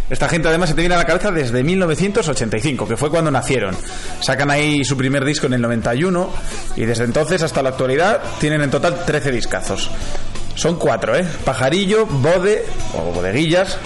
Esta 0.09 0.29
gente 0.29 0.49
además 0.49 0.69
se 0.69 0.75
te 0.75 0.83
viene 0.83 0.95
a 0.95 0.99
la 0.99 1.05
cabeza 1.05 1.33
desde 1.33 1.65
1985, 1.65 2.87
que 2.87 2.97
fue 2.97 3.11
cuando 3.11 3.31
nacieron. 3.31 3.77
Sacan 4.21 4.51
ahí 4.51 4.85
su 4.85 4.97
primer 4.97 5.25
disco 5.25 5.47
en 5.47 5.55
el 5.55 5.63
91 5.63 6.31
y 6.77 6.85
desde 6.85 7.05
entonces 7.05 7.43
hasta 7.43 7.63
la 7.63 7.71
actualidad 7.71 8.21
tienen 8.39 8.63
en 8.63 8.71
total 8.71 9.05
13 9.05 9.33
discazos. 9.33 9.91
Son 10.55 10.77
cuatro, 10.77 11.17
¿eh? 11.17 11.27
Pajarillo, 11.45 12.07
Bode 12.07 12.65
o 12.95 13.13
Bodeguillas. 13.13 13.77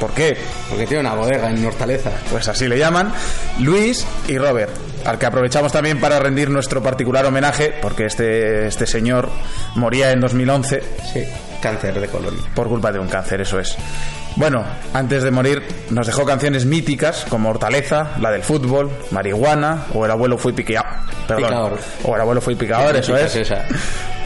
¿Por 0.00 0.12
qué? 0.12 0.36
Porque 0.68 0.86
tiene 0.86 1.00
una 1.00 1.14
bodega 1.14 1.50
en 1.50 1.64
Hortaleza. 1.64 2.10
Pues 2.30 2.46
así 2.48 2.68
le 2.68 2.78
llaman, 2.78 3.12
Luis 3.58 4.06
y 4.28 4.38
Robert, 4.38 4.70
al 5.04 5.18
que 5.18 5.26
aprovechamos 5.26 5.72
también 5.72 5.98
para 6.00 6.18
rendir 6.20 6.50
nuestro 6.50 6.82
particular 6.82 7.26
homenaje, 7.26 7.74
porque 7.82 8.06
este, 8.06 8.66
este 8.66 8.86
señor 8.86 9.28
moría 9.74 10.12
en 10.12 10.20
2011 10.20 10.82
Sí, 11.12 11.24
cáncer 11.60 12.00
de 12.00 12.06
colon. 12.08 12.36
por 12.54 12.68
culpa 12.68 12.92
de 12.92 12.98
un 13.00 13.08
cáncer, 13.08 13.40
eso 13.40 13.58
es. 13.58 13.76
Bueno, 14.36 14.64
antes 14.94 15.24
de 15.24 15.32
morir 15.32 15.66
nos 15.90 16.06
dejó 16.06 16.24
canciones 16.24 16.64
míticas 16.64 17.26
como 17.28 17.50
Hortaleza, 17.50 18.10
la 18.20 18.30
del 18.30 18.44
fútbol, 18.44 18.90
Marihuana 19.10 19.86
o 19.94 20.04
El 20.04 20.12
abuelo 20.12 20.38
fue 20.38 20.52
piqueado. 20.52 20.86
Perdón. 21.26 21.44
Picador. 21.48 21.78
O 22.04 22.14
El 22.14 22.20
abuelo 22.20 22.40
fue 22.40 22.54
picador, 22.54 22.94
eso 22.94 23.16
es 23.16 23.34
esa. 23.34 23.64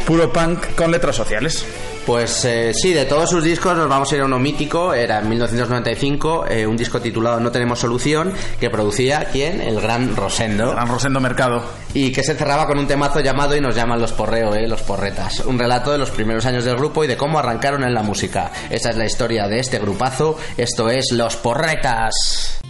Puro 0.06 0.30
punk 0.30 0.74
con 0.74 0.90
letras 0.90 1.16
sociales. 1.16 1.64
Pues 2.06 2.44
eh, 2.44 2.72
sí, 2.74 2.92
de 2.92 3.04
todos 3.04 3.30
sus 3.30 3.44
discos 3.44 3.76
nos 3.76 3.88
vamos 3.88 4.10
a 4.10 4.16
ir 4.16 4.22
a 4.22 4.24
uno 4.24 4.38
mítico, 4.38 4.92
era 4.92 5.20
en 5.20 5.28
1995, 5.28 6.46
eh, 6.48 6.66
un 6.66 6.76
disco 6.76 7.00
titulado 7.00 7.38
No 7.38 7.52
tenemos 7.52 7.78
solución, 7.78 8.32
que 8.58 8.70
producía, 8.70 9.28
¿quién? 9.30 9.60
El 9.60 9.80
gran 9.80 10.16
Rosendo. 10.16 10.72
Gran 10.72 10.88
Rosendo 10.88 11.20
Mercado. 11.20 11.62
Y 11.94 12.10
que 12.10 12.24
se 12.24 12.34
cerraba 12.34 12.66
con 12.66 12.78
un 12.78 12.88
temazo 12.88 13.20
llamado 13.20 13.54
Y 13.54 13.60
nos 13.60 13.76
llaman 13.76 14.00
los 14.00 14.12
porreo, 14.12 14.54
eh, 14.54 14.66
los 14.66 14.82
porretas. 14.82 15.40
Un 15.40 15.58
relato 15.58 15.92
de 15.92 15.98
los 15.98 16.10
primeros 16.10 16.44
años 16.44 16.64
del 16.64 16.76
grupo 16.76 17.04
y 17.04 17.06
de 17.06 17.16
cómo 17.16 17.38
arrancaron 17.38 17.84
en 17.84 17.94
la 17.94 18.02
música. 18.02 18.50
Esa 18.68 18.90
es 18.90 18.96
la 18.96 19.06
historia 19.06 19.46
de 19.46 19.60
este 19.60 19.78
grupazo, 19.78 20.36
esto 20.56 20.90
es 20.90 21.12
Los 21.12 21.36
Porretas. 21.36 22.61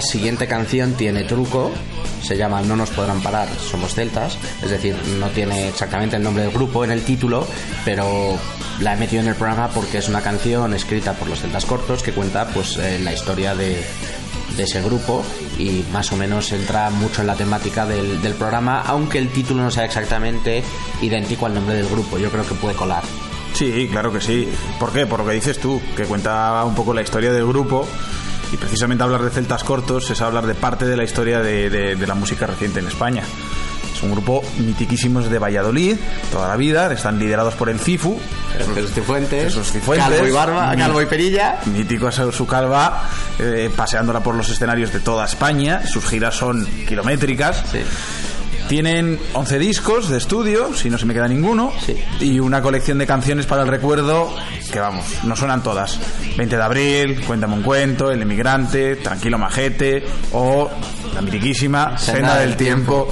Esta 0.00 0.12
siguiente 0.12 0.46
canción 0.46 0.94
tiene 0.94 1.24
truco, 1.24 1.70
se 2.22 2.34
llama 2.34 2.62
No 2.62 2.74
nos 2.74 2.88
podrán 2.88 3.20
parar, 3.20 3.48
somos 3.70 3.94
celtas, 3.94 4.38
es 4.62 4.70
decir, 4.70 4.96
no 5.18 5.28
tiene 5.28 5.68
exactamente 5.68 6.16
el 6.16 6.22
nombre 6.22 6.44
del 6.44 6.52
grupo 6.52 6.84
en 6.84 6.90
el 6.90 7.02
título, 7.02 7.46
pero 7.84 8.38
la 8.80 8.94
he 8.94 8.96
metido 8.96 9.20
en 9.20 9.28
el 9.28 9.34
programa 9.34 9.68
porque 9.68 9.98
es 9.98 10.08
una 10.08 10.22
canción 10.22 10.72
escrita 10.72 11.12
por 11.12 11.28
los 11.28 11.40
celtas 11.40 11.66
cortos 11.66 12.02
que 12.02 12.12
cuenta 12.12 12.48
pues 12.48 12.78
eh, 12.78 12.98
la 12.98 13.12
historia 13.12 13.54
de, 13.54 13.84
de 14.56 14.62
ese 14.62 14.80
grupo 14.80 15.22
y 15.58 15.84
más 15.92 16.10
o 16.12 16.16
menos 16.16 16.50
entra 16.52 16.88
mucho 16.88 17.20
en 17.20 17.26
la 17.26 17.34
temática 17.34 17.84
del, 17.84 18.22
del 18.22 18.32
programa, 18.32 18.80
aunque 18.86 19.18
el 19.18 19.28
título 19.28 19.62
no 19.62 19.70
sea 19.70 19.84
exactamente 19.84 20.62
idéntico 21.02 21.44
al 21.44 21.54
nombre 21.54 21.74
del 21.74 21.88
grupo, 21.88 22.16
yo 22.16 22.30
creo 22.30 22.46
que 22.46 22.54
puede 22.54 22.74
colar. 22.74 23.02
Sí, 23.52 23.88
claro 23.90 24.12
que 24.12 24.20
sí. 24.20 24.48
¿Por 24.78 24.92
qué? 24.92 25.06
Por 25.06 25.20
lo 25.20 25.26
que 25.26 25.34
dices 25.34 25.58
tú, 25.58 25.80
que 25.96 26.04
cuenta 26.04 26.64
un 26.64 26.74
poco 26.74 26.94
la 26.94 27.02
historia 27.02 27.32
del 27.32 27.46
grupo. 27.46 27.86
Y 28.52 28.56
precisamente 28.56 29.04
hablar 29.04 29.22
de 29.22 29.30
celtas 29.30 29.62
cortos 29.64 30.10
es 30.10 30.20
hablar 30.20 30.46
de 30.46 30.54
parte 30.54 30.84
de 30.86 30.96
la 30.96 31.04
historia 31.04 31.40
de, 31.40 31.70
de- 31.70 31.96
de 31.96 32.06
la 32.06 32.14
música 32.14 32.46
reciente 32.46 32.80
en 32.80 32.88
España. 32.88 33.22
Es 33.94 34.02
un 34.02 34.12
grupo 34.12 34.42
mitiquísimos 34.58 35.28
de 35.30 35.38
Valladolid, 35.38 35.96
toda 36.32 36.48
la 36.48 36.56
vida, 36.56 36.90
están 36.92 37.18
liderados 37.18 37.54
por 37.54 37.68
el 37.68 37.78
CIFU, 37.78 38.18
Jesús 38.74 38.92
Cifuentes, 38.92 39.44
Jesús 39.52 39.70
Cifuentes, 39.72 40.08
Calvo 40.08 40.26
y 40.26 40.30
Barba, 40.30 40.74
Calvo 40.76 41.02
y 41.02 41.06
Perilla. 41.06 41.58
mítico 41.66 42.08
es 42.08 42.14
su 42.34 42.46
calva, 42.46 43.02
eh, 43.38 43.70
paseándola 43.76 44.20
por 44.20 44.34
los 44.34 44.48
escenarios 44.48 44.92
de 44.92 45.00
toda 45.00 45.26
España. 45.26 45.82
Sus 45.86 46.04
giras 46.06 46.34
son 46.34 46.66
kilométricas. 46.88 47.62
Sí. 47.70 47.80
Tienen 48.70 49.18
11 49.32 49.58
discos 49.58 50.08
de 50.08 50.16
estudio, 50.18 50.72
si 50.76 50.90
no 50.90 50.96
se 50.96 51.04
me 51.04 51.12
queda 51.12 51.26
ninguno, 51.26 51.72
Sí. 51.84 51.96
y 52.20 52.38
una 52.38 52.62
colección 52.62 52.98
de 52.98 53.06
canciones 53.08 53.44
para 53.44 53.62
el 53.62 53.68
recuerdo 53.68 54.32
que 54.70 54.78
vamos, 54.78 55.04
no 55.24 55.34
suenan 55.34 55.60
todas. 55.64 55.98
20 56.36 56.56
de 56.56 56.62
abril, 56.62 57.20
Cuéntame 57.26 57.54
un 57.54 57.62
cuento, 57.62 58.12
El 58.12 58.22
emigrante, 58.22 58.94
Tranquilo 58.94 59.38
majete 59.38 60.04
o 60.32 60.70
la 61.20 61.32
mitiquísima 61.32 61.96
Senda 61.98 62.36
del 62.38 62.56
tiempo. 62.56 63.08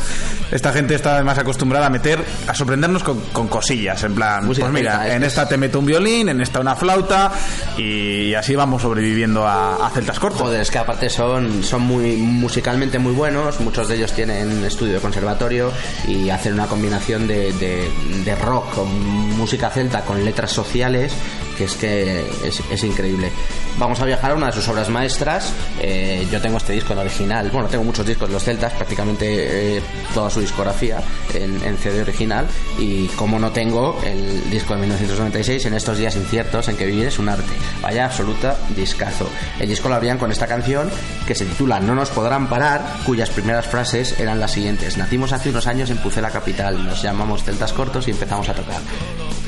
Esta 0.51 0.73
gente 0.73 0.95
está 0.95 1.15
además 1.15 1.37
acostumbrada 1.39 1.87
a 1.87 1.91
meter, 1.91 2.25
a 2.47 2.55
sorprendernos 2.55 3.03
con, 3.03 3.21
con 3.33 3.49
cosillas, 3.49 4.03
en 4.05 4.15
plan, 4.15 4.47
Música 4.47 4.67
pues 4.67 4.73
mira, 4.81 4.93
celta, 5.01 5.15
en 5.17 5.23
es- 5.23 5.29
esta 5.29 5.47
te 5.47 5.59
meto 5.59 5.79
un 5.79 5.85
violín, 5.85 6.31
en 6.31 6.41
esta 6.41 6.59
una 6.61 6.75
flauta 6.75 7.31
y 7.77 8.33
así 8.35 8.55
vamos 8.57 8.81
sobreviviendo 8.81 9.47
a, 9.47 9.87
a 9.87 9.91
celtas 9.91 10.19
cortos. 10.19 10.41
Joder, 10.41 10.63
es 10.63 10.71
que 10.71 10.79
aparte 10.79 11.11
son, 11.11 11.63
son 11.63 11.83
muy 11.83 12.17
musicalmente 12.17 12.99
muy 12.99 13.13
buenos, 13.13 13.61
muchos 13.61 13.89
de 13.89 13.97
ellos 13.97 14.13
tienen 14.13 14.65
estudio 14.65 14.95
de 14.95 15.01
conservatorio 15.01 15.71
y 16.07 16.31
hacen 16.31 16.55
una 16.55 16.67
combinación 16.67 17.27
de, 17.27 17.53
de- 17.53 17.91
de 18.25 18.35
rock 18.37 18.75
con 18.75 18.89
música 19.37 19.69
celta 19.69 20.01
con 20.01 20.25
letras 20.25 20.51
sociales 20.51 21.13
que 21.59 21.65
es 21.65 21.75
que 21.75 22.25
es, 22.45 22.63
es 22.71 22.85
increíble. 22.85 23.31
Vamos 23.79 24.01
a 24.01 24.05
viajar 24.05 24.31
a 24.31 24.35
una 24.35 24.47
de 24.47 24.53
sus 24.53 24.69
obras 24.69 24.89
maestras. 24.89 25.53
Eh, 25.81 26.27
yo 26.31 26.41
tengo 26.41 26.57
este 26.57 26.73
disco 26.73 26.93
en 26.93 27.01
original, 27.01 27.51
bueno, 27.51 27.69
tengo 27.69 27.85
muchos 27.85 28.07
discos 28.07 28.31
los 28.31 28.45
celtas, 28.45 28.73
prácticamente 28.75 29.77
eh, 29.77 29.83
toda 30.15 30.31
su 30.31 30.41
discografía 30.41 31.03
en, 31.35 31.63
en 31.65 31.77
CD 31.77 32.03
original 32.03 32.47
y 32.79 33.07
como 33.09 33.39
no 33.39 33.51
tengo 33.51 34.01
el 34.05 34.49
disco 34.51 34.75
de 34.75 34.81
1996 34.81 35.67
en 35.67 35.75
estos 35.75 35.99
días 35.99 36.15
inciertos 36.15 36.69
en 36.69 36.77
que 36.77 36.87
vivir 36.87 37.07
es 37.07 37.19
un 37.19 37.29
arte. 37.29 37.53
Vaya 37.83 38.05
absoluta 38.05 38.57
discazo. 38.77 39.29
El 39.59 39.69
disco 39.69 39.89
lo 39.89 39.97
abrían 39.97 40.19
con 40.19 40.31
esta 40.31 40.47
canción 40.47 40.91
que 41.27 41.35
se 41.35 41.45
titula 41.45 41.81
No 41.81 41.95
nos 41.95 42.11
podrán 42.11 42.49
parar, 42.49 42.83
cuyas 43.05 43.31
primeras 43.31 43.67
frases 43.67 44.19
eran 44.21 44.39
las 44.39 44.53
siguientes. 44.53 44.97
Nacimos 44.97 45.33
hace 45.33 45.51
unos 45.51 45.67
años 45.67 45.91
en 45.91 45.99
Pucela 45.99 46.31
Capital, 46.31 46.85
nos 46.85 47.03
llamamos 47.03 47.43
Celtas 47.43 47.73
Cortos 47.73 48.07
y 48.07 48.13
empezamos 48.13 48.49
a 48.49 48.55
tocar. 48.55 48.81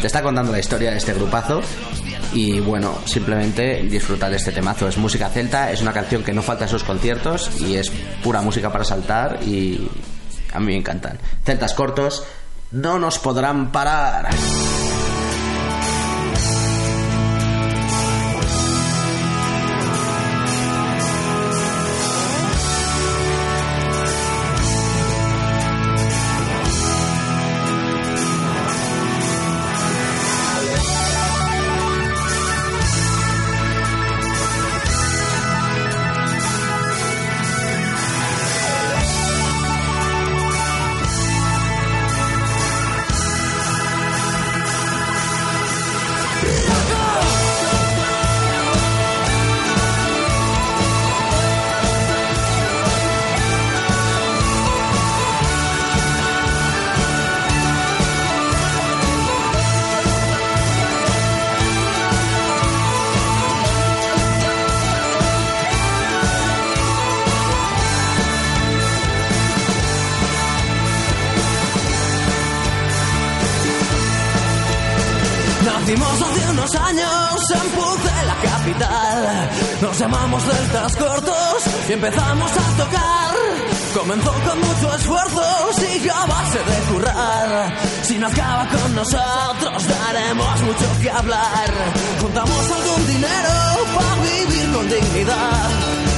Te 0.00 0.06
está 0.06 0.22
contando 0.22 0.50
la 0.50 0.58
historia 0.58 0.90
de 0.90 0.96
este 0.96 1.12
grupazo 1.12 1.60
y 2.32 2.60
bueno, 2.60 2.98
simplemente 3.04 3.82
disfrutar 3.82 4.30
de 4.30 4.36
este 4.36 4.52
temazo. 4.52 4.88
Es 4.88 4.96
música 4.96 5.28
celta, 5.28 5.70
es 5.70 5.82
una 5.82 5.92
canción 5.92 6.22
que 6.22 6.32
no 6.32 6.42
falta 6.42 6.64
en 6.64 6.70
sus 6.70 6.84
conciertos 6.84 7.50
y 7.60 7.74
es 7.74 7.90
pura 8.22 8.40
música 8.42 8.70
para 8.70 8.84
saltar 8.84 9.40
y 9.42 9.88
a 10.52 10.60
mí 10.60 10.66
me 10.66 10.76
encantan. 10.76 11.18
Celtas 11.44 11.74
cortos, 11.74 12.24
no 12.72 12.98
nos 12.98 13.18
podrán 13.18 13.72
parar. 13.72 14.28
Y 81.90 81.92
empezamos 81.92 82.50
a 82.52 82.76
tocar. 82.76 83.34
Comenzó 83.94 84.32
con 84.32 84.60
mucho 84.60 84.94
esfuerzo, 84.94 85.42
siguió 85.72 86.14
a 86.14 86.26
base 86.26 86.58
de 86.58 86.76
currar. 86.92 87.78
Si 88.02 88.16
no 88.16 88.28
acaba 88.28 88.68
con 88.68 88.94
nosotros, 88.94 89.88
daremos 89.88 90.60
mucho 90.62 90.86
que 91.02 91.10
hablar. 91.10 91.68
Juntamos 92.20 92.70
algún 92.70 93.06
dinero 93.08 93.54
para 93.96 94.14
vivir 94.22 94.72
con 94.72 94.88
dignidad. 94.88 95.70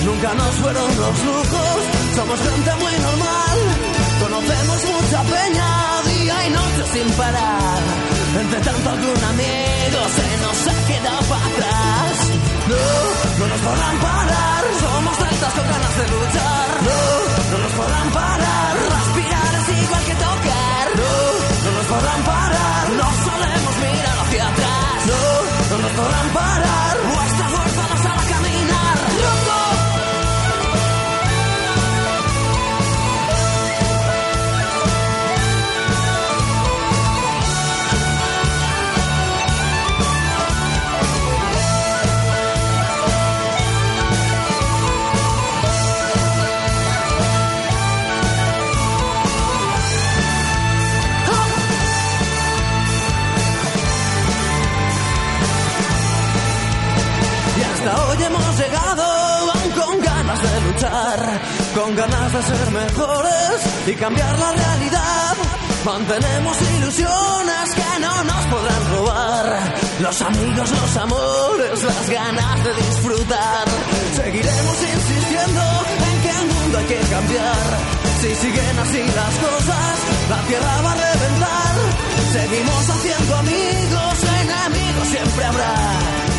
Nunca 0.05 0.35
nos 0.35 0.55
fueron 0.57 0.89
los 1.03 1.25
lujos, 1.25 1.79
somos 2.17 2.39
gente 2.41 2.71
muy 2.75 2.95
normal. 3.09 3.59
Conocemos 4.21 4.79
mucha 4.93 5.23
peña, 5.23 6.03
día 6.05 6.47
y 6.49 6.51
noche 6.51 6.83
sin 6.93 7.11
parar. 7.17 7.79
Entre 8.41 8.61
tanto 8.61 8.91
algún 8.91 9.25
amigo 9.25 9.72
con 61.75 61.97
ganas 61.97 62.33
de 62.33 62.43
ser 62.43 62.71
mejores 62.71 63.57
y 63.87 63.95
cambiar 63.95 64.39
la 64.39 64.53
realidad. 64.53 65.37
Mantenemos 65.87 66.57
ilusiones 66.77 67.75
que 67.75 68.01
no 68.01 68.25
nos 68.25 68.47
podrán 68.53 68.91
robar. 68.93 69.75
Los 70.01 70.23
amigos, 70.23 70.71
los 70.71 70.97
amores, 70.99 71.83
las 71.83 72.11
ganas 72.11 72.65
de 72.65 72.75
disfrutar. 72.75 73.65
Seguiremos 74.17 74.77
insistiendo 74.95 75.63
en 76.09 76.23
que 76.23 76.31
el 76.31 76.47
mundo 76.53 76.79
hay 76.79 76.85
que 76.85 77.01
cambiar. 77.09 77.67
Si 78.21 78.35
siguen 78.35 78.79
así 78.79 79.03
las 79.17 79.35
cosas, 79.49 79.95
la 80.29 80.41
tierra 80.47 80.83
va 80.83 80.93
a 80.93 80.95
reventar. 80.95 81.75
Seguimos 82.33 82.91
haciendo 82.91 83.37
amigos, 83.37 84.15
enemigos 84.45 85.09
siempre 85.09 85.45
habrá. 85.45 85.75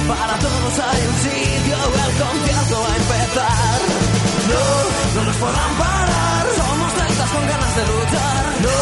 Para 0.07 0.37
todos 0.37 0.73
hay 0.77 1.01
un 1.07 1.17
sitio, 1.25 1.77
el 2.05 2.13
concierto 2.21 2.81
va 2.81 2.93
a 2.93 2.97
empezar. 2.97 4.12
No, 4.51 5.23
nos 5.23 5.37
podrán 5.37 5.71
parar. 5.75 6.43
Somos 6.57 6.91
celtas 6.93 7.29
con 7.31 7.47
ganas 7.47 7.75
de 7.75 7.83
luchar. 7.91 8.43
No, 8.65 8.77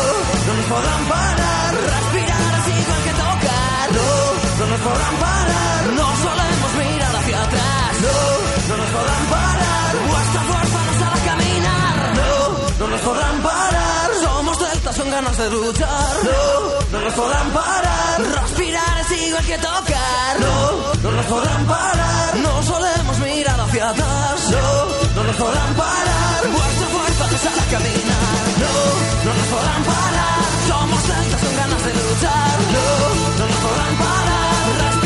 no 0.48 0.54
nos 0.58 0.66
podrán 0.74 1.04
parar. 1.06 1.70
Respirar 1.96 2.54
es 2.60 2.68
igual 2.82 3.02
que 3.08 3.14
tocar. 3.26 3.86
No, 3.98 4.10
no 4.60 4.66
nos 4.72 4.82
podrán 4.88 5.16
parar. 5.26 5.82
No 6.00 6.08
solemos 6.26 6.72
mirar 6.82 7.16
hacia 7.16 7.44
atrás. 7.44 7.92
No, 8.06 8.18
no 8.70 8.78
nos 8.82 8.90
podrán 8.96 9.26
parar. 9.36 9.90
Vuestra 10.12 10.42
fuerza 10.50 10.80
nos 10.88 11.02
hará 11.06 11.20
caminar. 11.30 11.96
No, 12.20 12.32
no 12.80 12.88
nos 12.92 13.02
podrán 13.02 13.42
parar. 13.42 13.81
Celtas 14.82 14.98
con 14.98 15.12
ganas 15.12 15.38
de 15.38 15.50
luchar. 15.52 16.16
No, 16.24 16.98
no 16.98 17.06
nos 17.06 17.14
podrán 17.14 17.52
parar. 17.52 18.22
Respirar 18.42 18.98
es 19.02 19.28
igual 19.28 19.46
que 19.46 19.58
tocar. 19.60 20.40
No, 20.40 20.94
no 21.04 21.12
nos 21.12 21.26
podrán 21.28 21.66
parar. 21.66 22.38
No 22.38 22.64
solemos 22.64 23.20
mirar 23.20 23.60
hacia 23.62 23.90
atrás. 23.90 24.50
No, 24.50 25.16
no 25.16 25.24
nos 25.24 25.36
podrán 25.36 25.74
parar. 25.76 26.48
Vuestra 26.52 26.88
fuerza 26.88 27.50
hará 27.52 27.66
caminar. 27.70 28.44
No, 28.64 28.74
no 29.26 29.34
nos 29.38 29.48
podrán 29.54 29.84
parar. 29.84 30.42
Somos 30.68 31.02
celtas 31.04 31.42
con 31.42 31.56
ganas 31.58 31.84
de 31.86 31.94
luchar. 31.94 32.58
No, 32.74 33.38
no 33.38 33.46
nos 33.46 33.58
podrán 33.58 33.96
parar. 33.98 35.01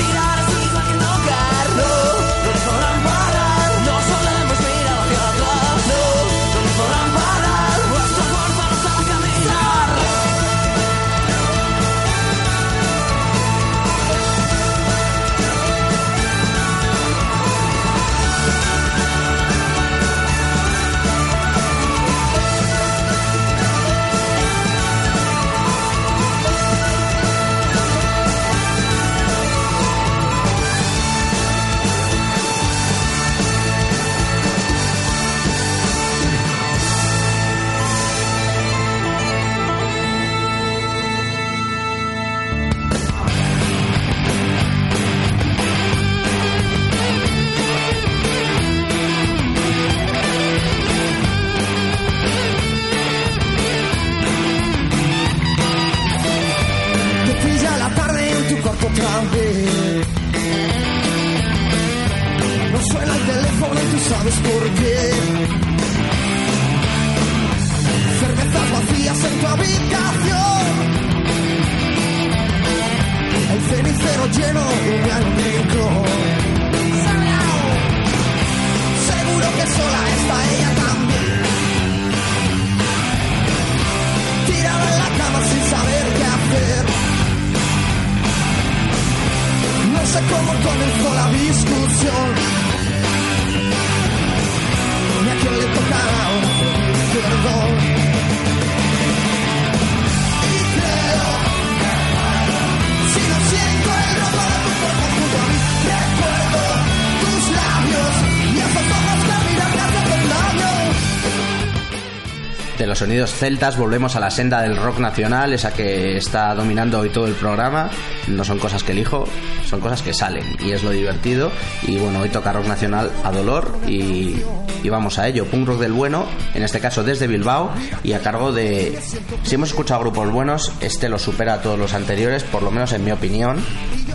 Sonidos 113.16 113.34
celtas 113.34 113.78
volvemos 113.78 114.18
a 114.18 114.20
la 114.20 114.30
senda 114.30 114.62
del 114.62 114.76
rock 114.76 115.00
nacional, 115.00 115.54
esa 115.54 115.72
que 115.72 116.18
está 116.18 116.54
dominando 116.54 117.00
hoy 117.00 117.10
todo 117.12 117.28
el 117.28 117.34
programa. 117.34 117.90
No 118.28 118.44
son 118.44 118.60
cosas 118.60 118.84
que 118.84 118.92
elijo, 118.92 119.26
son 119.70 119.80
cosas 119.80 120.02
que 120.02 120.14
salen 120.14 120.44
y 120.60 120.72
es 120.72 120.84
lo 120.84 120.90
divertido. 120.90 121.50
Y 121.84 121.98
bueno, 121.98 122.20
hoy 122.20 122.28
toca 122.28 122.52
rock 122.52 122.68
nacional 122.68 123.10
a 123.24 123.32
dolor 123.32 123.72
y, 123.88 124.36
y 124.84 124.90
vamos 124.90 125.18
a 125.18 125.30
ello. 125.30 125.46
Punk 125.46 125.66
rock 125.66 125.80
del 125.80 125.94
bueno, 125.94 126.26
en 126.54 126.64
este 126.64 126.82
caso 126.82 127.06
desde 127.06 127.28
Bilbao 127.28 127.72
y 128.04 128.12
a 128.12 128.20
cargo 128.20 128.52
de... 128.52 129.00
Si 129.44 129.56
hemos 129.56 129.70
escuchado 129.70 130.02
grupos 130.02 130.30
buenos, 130.30 130.74
este 130.82 131.08
lo 131.08 131.18
supera 131.18 131.54
a 131.54 131.62
todos 131.62 131.80
los 131.80 131.94
anteriores, 131.94 132.44
por 132.44 132.64
lo 132.64 132.72
menos 132.72 132.92
en 132.92 133.06
mi 133.06 133.12
opinión. 133.14 133.64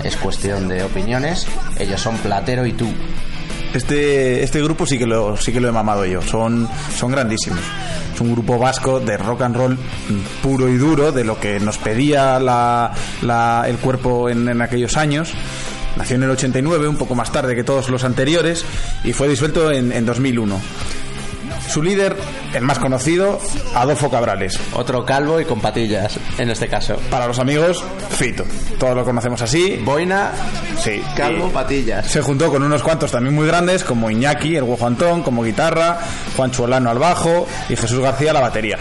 Es 0.04 0.16
cuestión 0.16 0.68
de 0.68 0.82
opiniones. 0.82 1.46
Ellos 1.78 2.02
son 2.02 2.18
Platero 2.18 2.66
y 2.66 2.74
tú. 2.74 2.92
Este, 3.72 4.42
este 4.42 4.60
grupo 4.62 4.84
sí 4.84 4.98
que 4.98 5.06
lo 5.06 5.36
sí 5.38 5.52
que 5.52 5.60
lo 5.60 5.68
he 5.68 5.72
mamado 5.72 6.04
yo. 6.04 6.20
Son, 6.20 6.68
son 6.94 7.12
grandísimos. 7.12 7.60
Un 8.20 8.32
grupo 8.32 8.58
vasco 8.58 9.00
de 9.00 9.16
rock 9.16 9.42
and 9.42 9.56
roll 9.56 9.78
puro 10.42 10.68
y 10.68 10.76
duro, 10.76 11.10
de 11.12 11.24
lo 11.24 11.40
que 11.40 11.58
nos 11.60 11.78
pedía 11.78 12.38
la, 12.38 12.92
la- 13.22 13.64
el 13.66 13.76
cuerpo 13.78 14.28
en, 14.28 14.48
en 14.48 14.60
aquellos 14.62 14.96
años. 14.96 15.32
Nació 15.96 16.16
en 16.16 16.22
el 16.24 16.30
89, 16.30 16.86
un 16.86 16.96
poco 16.96 17.14
más 17.14 17.32
tarde 17.32 17.54
que 17.56 17.64
todos 17.64 17.88
los 17.88 18.04
anteriores, 18.04 18.64
y 19.04 19.12
fue 19.12 19.28
disuelto 19.28 19.70
en, 19.72 19.90
en 19.92 20.06
2001. 20.06 20.60
Su 21.68 21.82
líder, 21.82 22.16
el 22.54 22.62
más 22.62 22.78
conocido, 22.78 23.40
Adolfo 23.74 24.10
Cabrales. 24.10 24.58
Otro 24.74 25.04
calvo 25.04 25.40
y 25.40 25.44
con 25.44 25.60
patillas, 25.60 26.18
en 26.38 26.50
este 26.50 26.68
caso. 26.68 26.96
Para 27.10 27.26
los 27.26 27.38
amigos, 27.38 27.84
Fito. 28.10 28.44
Todos 28.78 28.94
lo 28.96 29.04
conocemos 29.04 29.40
así. 29.42 29.80
Boina, 29.84 30.32
Sí. 30.82 31.02
calvo, 31.16 31.48
Y- 31.48 31.50
patillas. 31.50 32.06
se 32.06 32.20
juntó 32.22 32.50
con 32.50 32.62
unos 32.62 32.82
cuantos 32.82 33.10
también 33.12 33.34
muy 33.34 33.46
grandes, 33.46 33.84
como 33.84 34.10
Iñaki, 34.10 34.56
el 34.56 34.64
Guajo 34.64 34.86
Antón, 34.86 35.22
como 35.22 35.42
guitarra, 35.44 35.98
Juan 36.36 36.50
Chuolano 36.50 36.90
al 36.90 36.98
bajo 36.98 37.46
y 37.68 37.76
Jesús 37.76 38.00
García 38.00 38.30
a 38.30 38.34
la 38.34 38.40
batería. 38.40 38.78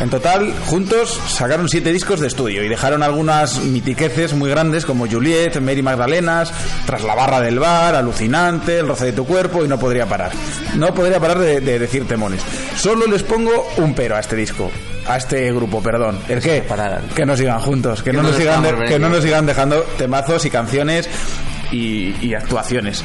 En 0.00 0.10
total, 0.10 0.52
juntos 0.66 1.20
sacaron 1.28 1.68
siete 1.68 1.92
discos 1.92 2.20
de 2.20 2.26
estudio 2.26 2.64
y 2.64 2.68
dejaron 2.68 3.02
algunas 3.02 3.58
mitiqueces 3.60 4.32
muy 4.34 4.50
grandes 4.50 4.84
como 4.86 5.06
Juliet, 5.06 5.60
Mary 5.60 5.82
Magdalenas, 5.82 6.52
Tras 6.86 7.04
la 7.04 7.14
barra 7.14 7.40
del 7.40 7.58
bar, 7.58 7.94
Alucinante, 7.94 8.78
El 8.78 8.88
roce 8.88 9.06
de 9.06 9.12
tu 9.12 9.24
cuerpo 9.26 9.64
y 9.64 9.68
No 9.68 9.78
podría 9.78 10.06
parar. 10.06 10.32
No 10.74 10.92
podría 10.94 11.20
parar 11.20 11.38
de, 11.38 11.60
de 11.60 11.78
decir 11.78 12.06
temones. 12.08 12.40
Solo 12.76 13.06
les 13.12 13.22
pongo 13.22 13.68
un 13.78 13.94
pero 13.94 14.16
a 14.16 14.20
este 14.20 14.36
disco. 14.36 14.70
A 15.06 15.16
este 15.16 15.52
grupo, 15.52 15.82
perdón. 15.82 16.18
¿El 16.28 16.40
qué? 16.40 16.62
Que 17.14 17.26
no 17.26 17.36
sigan 17.36 17.60
juntos, 17.60 18.02
que, 18.02 18.12
no, 18.12 18.18
no 18.22 18.28
nos 18.28 18.32
nos 18.32 18.40
sigan, 18.40 18.62
de- 18.62 18.86
que 18.86 18.98
no 18.98 19.08
nos 19.08 19.22
sigan 19.22 19.46
dejando 19.46 19.80
temazos 19.98 20.44
y 20.44 20.50
canciones 20.50 21.08
y, 21.72 22.14
y 22.20 22.34
actuaciones. 22.34 23.02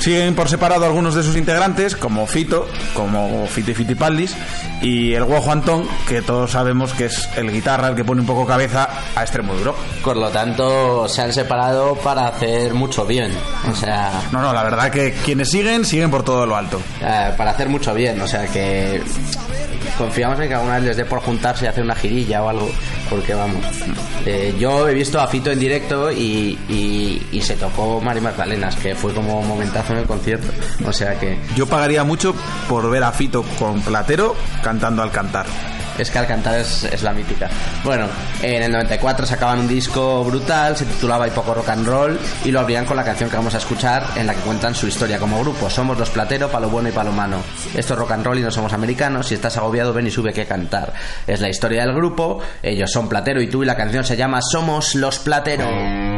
Siguen 0.00 0.36
por 0.36 0.48
separado 0.48 0.84
algunos 0.86 1.16
de 1.16 1.24
sus 1.24 1.36
integrantes, 1.36 1.96
como 1.96 2.24
Fito, 2.28 2.68
como 2.94 3.46
Fito 3.48 3.72
y 3.72 3.74
Fitipaldis, 3.74 4.32
y 4.80 5.14
el 5.14 5.24
Guajo 5.24 5.50
Antón, 5.50 5.88
que 6.06 6.22
todos 6.22 6.52
sabemos 6.52 6.92
que 6.92 7.06
es 7.06 7.28
el 7.36 7.50
guitarra, 7.50 7.88
el 7.88 7.96
que 7.96 8.04
pone 8.04 8.20
un 8.20 8.26
poco 8.28 8.46
cabeza 8.46 8.88
a 9.16 9.22
extremo 9.22 9.54
duro. 9.54 9.74
Por 10.04 10.16
lo 10.16 10.28
tanto, 10.30 11.08
se 11.08 11.22
han 11.22 11.32
separado 11.32 11.96
para 11.96 12.28
hacer 12.28 12.74
mucho 12.74 13.04
bien. 13.06 13.32
O 13.68 13.74
sea, 13.74 14.12
No, 14.30 14.40
no, 14.40 14.52
la 14.52 14.62
verdad 14.62 14.88
que 14.92 15.14
quienes 15.24 15.50
siguen, 15.50 15.84
siguen 15.84 16.12
por 16.12 16.22
todo 16.22 16.46
lo 16.46 16.56
alto. 16.56 16.80
eh, 17.02 17.32
para 17.36 17.50
hacer 17.50 17.68
mucho 17.68 17.92
bien. 17.92 18.20
O 18.20 18.28
sea 18.28 18.46
que 18.46 19.02
confiamos 19.96 20.38
en 20.40 20.48
que 20.48 20.54
alguna 20.54 20.76
vez 20.76 20.84
les 20.84 20.96
dé 20.96 21.04
por 21.04 21.20
juntarse 21.20 21.64
y 21.64 21.68
hacer 21.68 21.84
una 21.84 21.94
girilla 21.94 22.42
o 22.42 22.48
algo. 22.48 22.70
Porque 23.10 23.34
vamos, 23.34 23.64
eh, 24.26 24.54
yo 24.58 24.88
he 24.88 24.94
visto 24.94 25.20
a 25.20 25.26
Fito 25.26 25.50
en 25.50 25.58
directo 25.58 26.10
y, 26.10 26.58
se 27.42 27.54
tocó 27.54 28.00
Mari 28.00 28.20
Magdalenas, 28.20 28.76
que 28.76 28.94
fue 28.94 29.14
como 29.14 29.40
un 29.40 29.48
momentazo 29.48 29.94
en 29.94 30.00
el 30.00 30.06
concierto. 30.06 30.48
O 30.86 30.92
sea 30.92 31.18
que 31.18 31.38
Yo 31.56 31.66
pagaría 31.66 32.04
mucho 32.04 32.34
por 32.68 32.90
ver 32.90 33.02
a 33.02 33.12
Fito 33.12 33.42
con 33.58 33.80
Platero 33.80 34.36
cantando 34.62 35.02
al 35.02 35.10
cantar. 35.10 35.46
Es 35.98 36.10
que 36.10 36.18
al 36.18 36.26
cantar 36.26 36.58
es, 36.58 36.84
es 36.84 37.02
la 37.02 37.12
mítica. 37.12 37.48
Bueno, 37.84 38.06
en 38.42 38.62
el 38.62 38.72
94 38.72 39.26
sacaban 39.26 39.58
un 39.60 39.68
disco 39.68 40.24
brutal, 40.24 40.76
se 40.76 40.84
titulaba 40.84 41.26
Y 41.26 41.30
poco 41.30 41.54
rock 41.54 41.68
and 41.70 41.86
roll, 41.86 42.18
y 42.44 42.50
lo 42.50 42.60
abrían 42.60 42.84
con 42.84 42.96
la 42.96 43.04
canción 43.04 43.28
que 43.28 43.36
vamos 43.36 43.54
a 43.54 43.58
escuchar, 43.58 44.04
en 44.16 44.26
la 44.26 44.34
que 44.34 44.40
cuentan 44.40 44.74
su 44.74 44.86
historia 44.86 45.18
como 45.18 45.40
grupo. 45.40 45.68
Somos 45.68 45.98
los 45.98 46.10
Platero, 46.10 46.48
palo 46.48 46.68
bueno 46.68 46.88
y 46.88 46.92
palo 46.92 47.12
mano. 47.12 47.38
Esto 47.74 47.94
es 47.94 47.98
rock 47.98 48.12
and 48.12 48.24
roll 48.24 48.38
y 48.38 48.42
no 48.42 48.50
somos 48.50 48.72
americanos. 48.72 49.26
Si 49.26 49.34
estás 49.34 49.56
agobiado, 49.56 49.92
ven 49.92 50.06
y 50.06 50.10
sube 50.10 50.32
que 50.32 50.46
cantar. 50.46 50.92
Es 51.26 51.40
la 51.40 51.48
historia 51.48 51.82
del 51.84 51.94
grupo, 51.94 52.40
ellos 52.62 52.90
son 52.90 53.08
Platero 53.08 53.40
y 53.40 53.48
tú, 53.48 53.62
y 53.62 53.66
la 53.66 53.76
canción 53.76 54.04
se 54.04 54.16
llama 54.16 54.40
Somos 54.42 54.94
los 54.94 55.18
Platero. 55.18 56.17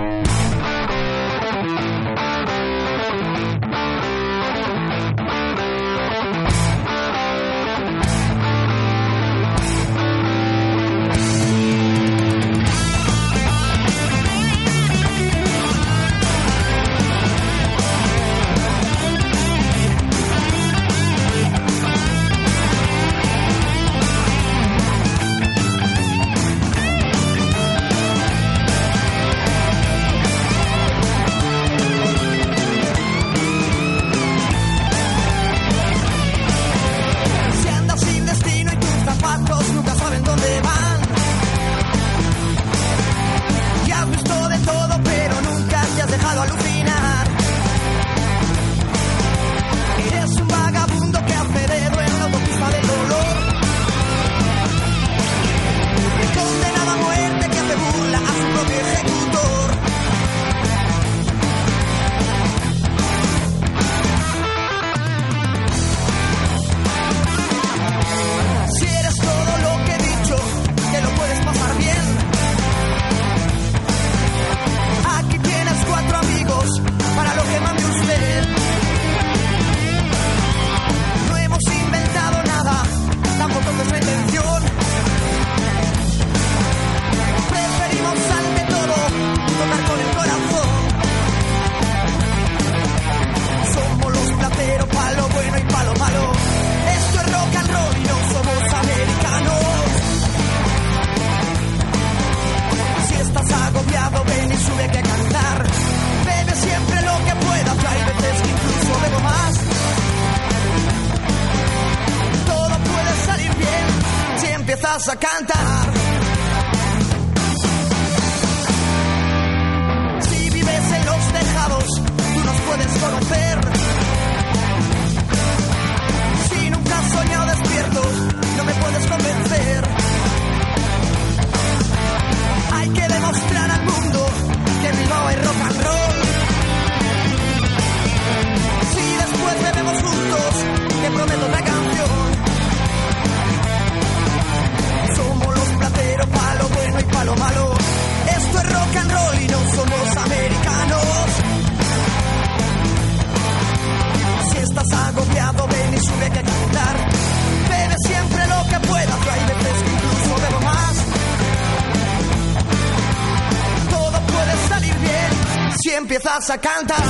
Si 166.40 166.52
empiezas 166.52 167.09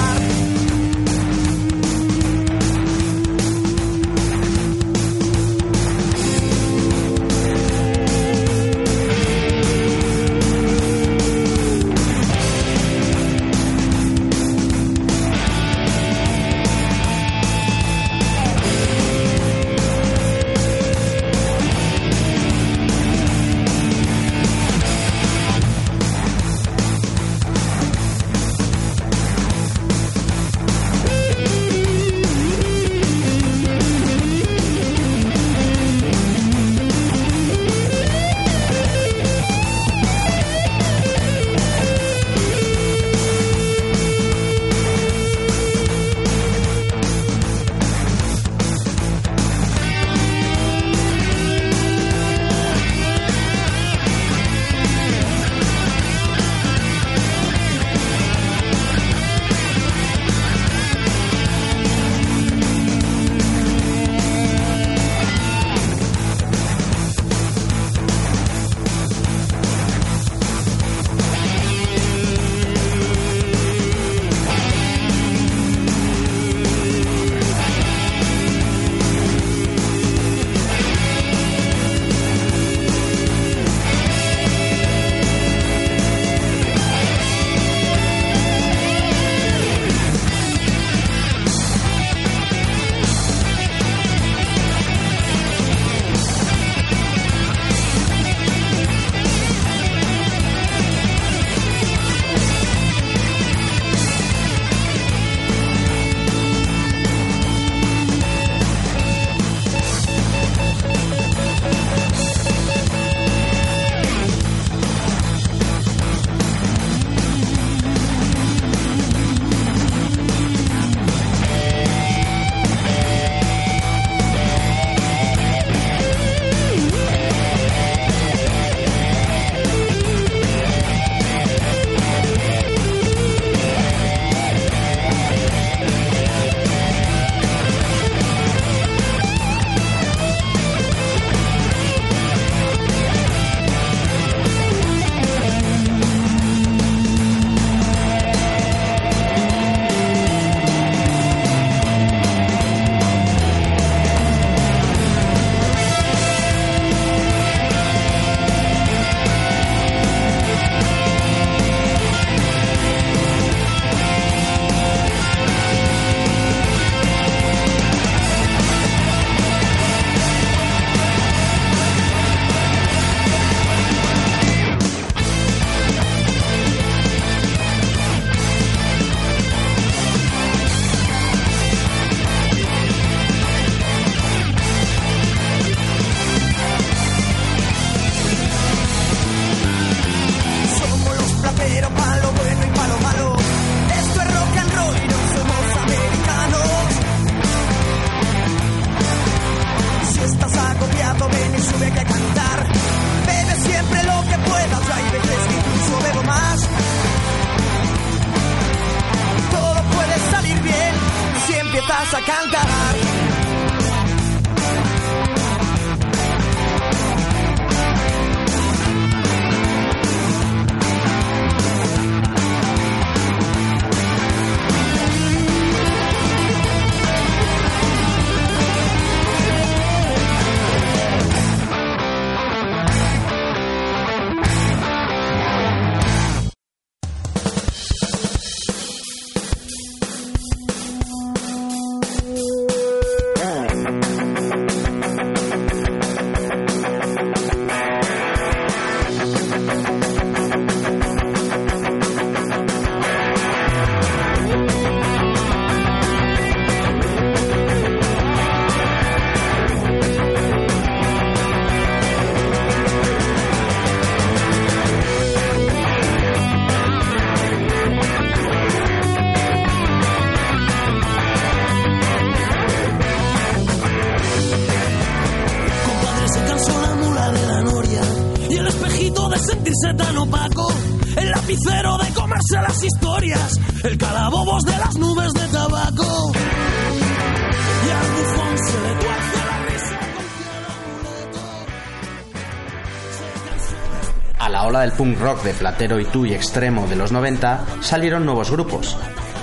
punk 295.01 295.19
rock 295.19 295.45
de 295.45 295.55
Platero 295.55 295.99
y 295.99 296.05
tú 296.05 296.27
y 296.27 296.35
extremo 296.35 296.87
de 296.87 296.95
los 296.95 297.11
90 297.11 297.65
salieron 297.81 298.27
nuevos 298.27 298.51
grupos. 298.51 298.99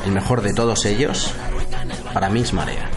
El 0.05 0.11
mejor 0.11 0.43
de 0.43 0.53
todos 0.53 0.85
ellos, 0.85 1.33
para 2.13 2.29
mí 2.29 2.41
es 2.41 2.53
Marea. 2.53 2.91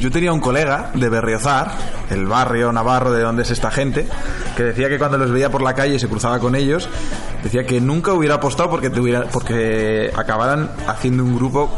Yo 0.00 0.10
tenía 0.10 0.32
un 0.32 0.40
colega 0.40 0.90
de 0.92 1.08
Berriozar, 1.08 1.70
el 2.10 2.26
barrio 2.26 2.72
navarro 2.72 3.12
de 3.12 3.22
donde 3.22 3.42
es 3.42 3.52
esta 3.52 3.70
gente, 3.70 4.08
que 4.56 4.64
decía 4.64 4.88
que 4.88 4.98
cuando 4.98 5.18
los 5.18 5.30
veía 5.30 5.50
por 5.50 5.62
la 5.62 5.74
calle 5.74 5.94
y 5.94 5.98
se 6.00 6.08
cruzaba 6.08 6.40
con 6.40 6.56
ellos, 6.56 6.88
decía 7.44 7.64
que 7.64 7.80
nunca 7.80 8.12
hubiera 8.12 8.34
apostado 8.34 8.70
porque, 8.70 8.90
tuviera, 8.90 9.26
porque 9.32 10.10
acabaran 10.16 10.68
haciendo 10.88 11.22
un 11.22 11.36
grupo 11.36 11.70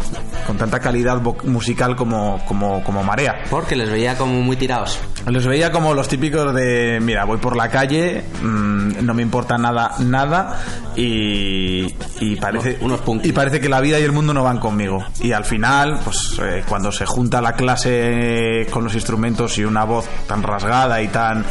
con 0.46 0.56
tanta 0.56 0.80
calidad 0.80 1.20
musical 1.44 1.94
como, 1.94 2.42
como, 2.46 2.82
como 2.84 3.02
Marea. 3.02 3.44
Porque 3.50 3.76
les 3.76 3.90
veía 3.90 4.16
como 4.16 4.40
muy 4.40 4.56
tirados. 4.56 4.98
Los 5.26 5.46
veía 5.46 5.70
como 5.70 5.94
los 5.94 6.08
típicos 6.08 6.52
de, 6.54 6.98
mira, 7.00 7.24
voy 7.24 7.38
por 7.38 7.56
la 7.56 7.68
calle, 7.68 8.24
mm, 8.42 9.04
no 9.04 9.14
me 9.14 9.22
importa 9.22 9.56
nada, 9.56 9.92
nada, 10.00 10.60
y, 10.96 11.86
y 12.20 12.36
parece 12.36 12.78
Unos 12.80 13.00
punkis. 13.00 13.30
y 13.30 13.32
parece 13.32 13.60
que 13.60 13.68
la 13.68 13.80
vida 13.80 14.00
y 14.00 14.02
el 14.02 14.12
mundo 14.12 14.34
no 14.34 14.42
van 14.42 14.58
conmigo. 14.58 15.04
Y 15.20 15.32
al 15.32 15.44
final, 15.44 16.00
pues 16.04 16.38
eh, 16.42 16.64
cuando 16.68 16.90
se 16.90 17.06
junta 17.06 17.40
la 17.40 17.52
clase 17.54 18.66
con 18.70 18.84
los 18.84 18.94
instrumentos 18.94 19.56
y 19.58 19.64
una 19.64 19.84
voz 19.84 20.06
tan 20.26 20.42
rasgada 20.42 21.00
y 21.00 21.08
tan 21.08 21.44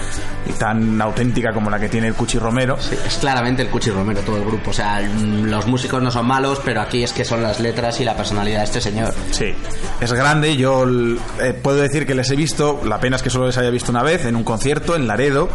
y 0.53 0.57
tan 0.59 1.01
auténtica 1.01 1.51
como 1.53 1.69
la 1.69 1.79
que 1.79 1.89
tiene 1.89 2.07
el 2.07 2.13
Cuchi 2.13 2.37
Romero, 2.39 2.77
Sí, 2.79 2.95
es 3.05 3.17
claramente 3.17 3.61
el 3.61 3.69
Cuchi 3.69 3.89
Romero 3.91 4.21
todo 4.21 4.37
el 4.37 4.45
grupo. 4.45 4.71
O 4.71 4.73
sea, 4.73 4.99
los 5.01 5.67
músicos 5.67 6.01
no 6.01 6.11
son 6.11 6.25
malos, 6.27 6.61
pero 6.63 6.81
aquí 6.81 7.03
es 7.03 7.13
que 7.13 7.23
son 7.25 7.41
las 7.43 7.59
letras 7.59 7.99
y 7.99 8.03
la 8.05 8.15
personalidad 8.15 8.59
de 8.59 8.65
este 8.65 8.81
señor. 8.81 9.13
Sí, 9.31 9.53
es 9.99 10.13
grande. 10.13 10.55
Yo 10.57 10.85
eh, 11.41 11.53
puedo 11.53 11.77
decir 11.77 12.05
que 12.05 12.15
les 12.15 12.29
he 12.31 12.35
visto, 12.35 12.81
la 12.85 12.99
pena 12.99 13.15
es 13.15 13.21
que 13.23 13.29
solo 13.29 13.47
les 13.47 13.57
haya 13.57 13.69
visto 13.69 13.91
una 13.91 14.03
vez, 14.03 14.25
en 14.25 14.35
un 14.35 14.43
concierto 14.43 14.95
en 14.95 15.07
Laredo. 15.07 15.49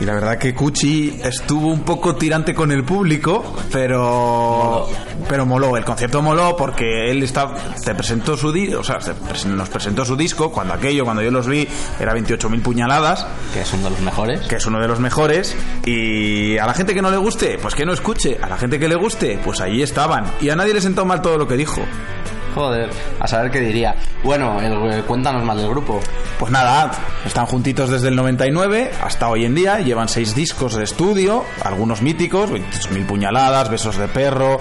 Y 0.00 0.04
la 0.04 0.12
verdad 0.12 0.36
que 0.38 0.54
Cuchi 0.54 1.20
estuvo 1.24 1.68
un 1.68 1.80
poco 1.80 2.16
tirante 2.16 2.54
con 2.54 2.70
el 2.70 2.84
público, 2.84 3.42
pero 3.72 4.86
pero 5.28 5.46
moló. 5.46 5.76
El 5.76 5.84
concierto 5.84 6.20
moló 6.22 6.54
porque 6.56 7.10
él 7.10 7.22
está, 7.22 7.52
te 7.84 7.94
presentó 7.94 8.36
su 8.36 8.52
di- 8.52 8.74
o 8.74 8.84
sea, 8.84 8.98
nos 9.46 9.68
presentó 9.68 10.04
su 10.04 10.16
disco 10.16 10.50
cuando 10.52 10.74
aquello, 10.74 11.04
cuando 11.04 11.22
yo 11.22 11.30
los 11.30 11.46
vi, 11.46 11.66
era 11.98 12.14
28.000 12.14 12.62
puñaladas 12.62 13.26
Que 13.52 13.62
es 13.62 13.72
uno 13.72 13.84
de 13.84 13.90
los 13.90 14.00
mejores. 14.00 14.15
Que 14.48 14.56
es 14.56 14.66
uno 14.66 14.80
de 14.80 14.88
los 14.88 14.98
mejores. 14.98 15.54
Y 15.84 16.56
a 16.56 16.66
la 16.66 16.72
gente 16.72 16.94
que 16.94 17.02
no 17.02 17.10
le 17.10 17.18
guste, 17.18 17.58
pues 17.60 17.74
que 17.74 17.84
no 17.84 17.92
escuche. 17.92 18.38
A 18.40 18.48
la 18.48 18.56
gente 18.56 18.78
que 18.78 18.88
le 18.88 18.94
guste, 18.94 19.38
pues 19.44 19.60
ahí 19.60 19.82
estaban. 19.82 20.24
Y 20.40 20.48
a 20.48 20.56
nadie 20.56 20.72
le 20.72 20.80
sentó 20.80 21.04
mal 21.04 21.20
todo 21.20 21.36
lo 21.36 21.46
que 21.46 21.56
dijo. 21.56 21.82
Joder, 22.56 22.88
a 23.20 23.26
saber 23.28 23.50
qué 23.50 23.60
diría. 23.60 23.94
Bueno, 24.24 24.58
el- 24.60 25.04
cuéntanos 25.04 25.44
más 25.44 25.58
del 25.58 25.68
grupo. 25.68 26.00
Pues 26.38 26.50
nada, 26.50 26.90
están 27.24 27.44
juntitos 27.46 27.90
desde 27.90 28.08
el 28.08 28.16
99 28.16 28.90
hasta 29.02 29.28
hoy 29.28 29.44
en 29.44 29.54
día, 29.54 29.78
llevan 29.80 30.08
seis 30.08 30.34
discos 30.34 30.74
de 30.74 30.84
estudio, 30.84 31.44
algunos 31.62 32.00
míticos, 32.02 32.50
28.000 32.50 33.06
puñaladas, 33.06 33.70
besos 33.70 33.98
de 33.98 34.08
perro, 34.08 34.58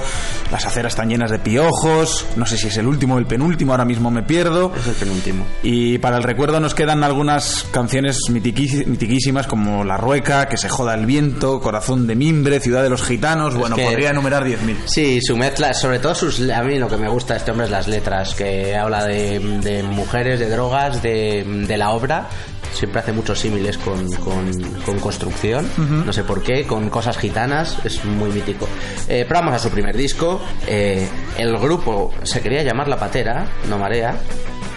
las 0.52 0.66
aceras 0.66 0.92
están 0.94 1.10
llenas 1.10 1.32
de 1.32 1.40
piojos, 1.40 2.26
no 2.36 2.46
sé 2.46 2.58
si 2.58 2.68
es 2.68 2.78
el 2.78 2.86
último 2.88 3.16
o 3.16 3.18
el 3.18 3.26
penúltimo, 3.26 3.72
ahora 3.72 3.86
mismo 3.86 4.12
me 4.12 4.24
pierdo. 4.24 4.74
Es 4.78 4.88
el 4.88 4.94
penúltimo. 4.96 5.46
Y 5.64 5.98
para 6.00 6.18
el 6.18 6.24
recuerdo 6.24 6.60
nos 6.60 6.76
quedan 6.76 7.04
algunas 7.04 7.66
canciones 7.72 8.20
mitiquís- 8.30 8.86
mitiquísimas 8.86 9.48
como 9.48 9.84
La 9.86 9.96
Rueca, 9.98 10.48
Que 10.50 10.58
se 10.58 10.68
joda 10.70 10.94
el 10.96 11.06
viento, 11.06 11.62
Corazón 11.62 12.08
de 12.08 12.16
Mimbre, 12.16 12.60
Ciudad 12.60 12.84
de 12.84 12.90
los 12.90 13.04
Gitanos, 13.04 13.56
bueno, 13.56 13.78
que- 13.78 13.86
podría 13.86 14.10
enumerar 14.10 14.44
10.000. 14.44 14.78
Sí, 14.86 15.22
su 15.22 15.38
mezcla, 15.38 15.74
sobre 15.74 16.00
todo 16.00 16.14
sus, 16.14 16.42
a 16.50 16.62
mí 16.62 16.78
lo 16.78 16.90
que 16.90 16.98
me 16.98 17.08
gusta 17.10 17.34
de 17.34 17.40
este 17.40 17.52
hombre 17.52 17.66
es 17.68 17.72
las 17.86 17.88
letras, 17.88 18.34
que 18.36 18.76
habla 18.76 19.06
de, 19.06 19.40
de 19.40 19.84
mujeres, 19.84 20.40
de 20.40 20.50
drogas, 20.50 21.02
de, 21.02 21.44
de 21.68 21.78
la 21.78 21.92
obra. 21.92 22.28
Siempre 22.74 23.00
hace 23.00 23.14
muchos 23.14 23.40
símiles 23.40 23.78
con, 23.78 24.12
con- 24.16 24.62
con 24.86 25.00
construcción, 25.00 25.66
no 26.06 26.12
sé 26.12 26.24
por 26.26 26.44
qué, 26.44 26.66
con 26.66 26.90
cosas 26.90 27.18
gitanas, 27.18 27.78
es 27.86 28.04
muy 28.04 28.30
mítico. 28.32 28.68
Eh, 29.08 29.24
pero 29.28 29.40
vamos 29.40 29.54
a 29.56 29.60
su 29.60 29.70
primer 29.70 29.96
disco. 29.96 30.42
eh, 30.68 31.08
el 31.38 31.58
grupo 31.58 32.14
se 32.24 32.42
quería 32.42 32.64
llamar 32.64 32.88
La 32.90 32.98
Patera, 32.98 33.46
no 33.70 33.78
Marea, 33.78 34.16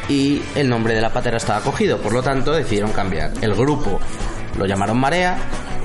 y 0.09 0.41
el 0.55 0.69
nombre 0.69 0.95
de 0.95 1.01
La 1.01 1.13
Patera 1.13 1.39
estaba 1.39 1.61
cogido, 1.61 1.99
por 1.99 2.13
lo 2.13 2.23
tanto 2.23 2.53
decidieron 2.53 2.93
cambiar. 2.93 3.33
El 3.41 3.55
grupo 3.55 3.99
lo 4.57 4.65
llamaron 4.67 4.99
Marea 4.99 5.37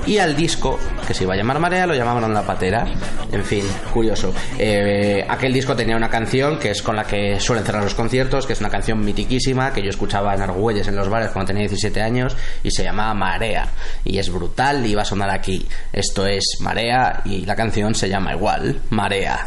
y 0.06 0.18
al 0.18 0.36
disco, 0.36 0.78
que 1.06 1.14
se 1.14 1.24
iba 1.24 1.34
a 1.34 1.36
llamar 1.36 1.58
Marea, 1.58 1.86
lo 1.86 1.94
llamaron 1.94 2.32
La 2.32 2.42
Patera. 2.42 2.86
En 3.32 3.44
fin, 3.44 3.64
curioso. 3.92 4.32
Eh, 4.58 5.24
aquel 5.28 5.52
disco 5.52 5.74
tenía 5.74 5.96
una 5.96 6.08
canción 6.08 6.58
que 6.58 6.70
es 6.70 6.82
con 6.82 6.96
la 6.96 7.04
que 7.04 7.40
suelen 7.40 7.64
cerrar 7.64 7.82
los 7.82 7.94
conciertos, 7.94 8.46
que 8.46 8.52
es 8.52 8.60
una 8.60 8.70
canción 8.70 9.04
mitiquísima 9.04 9.72
que 9.72 9.82
yo 9.82 9.90
escuchaba 9.90 10.34
en 10.34 10.42
Argüelles 10.42 10.88
en 10.88 10.96
los 10.96 11.08
bares 11.08 11.30
cuando 11.30 11.48
tenía 11.48 11.62
17 11.62 12.02
años 12.02 12.36
y 12.62 12.70
se 12.70 12.84
llamaba 12.84 13.14
Marea. 13.14 13.68
Y 14.04 14.18
es 14.18 14.30
brutal 14.30 14.84
y 14.86 14.94
va 14.94 15.02
a 15.02 15.06
sonar 15.06 15.30
aquí. 15.30 15.66
Esto 15.92 16.26
es 16.26 16.44
Marea 16.60 17.22
y 17.24 17.44
la 17.44 17.56
canción 17.56 17.94
se 17.94 18.08
llama 18.08 18.34
igual, 18.34 18.80
Marea. 18.90 19.44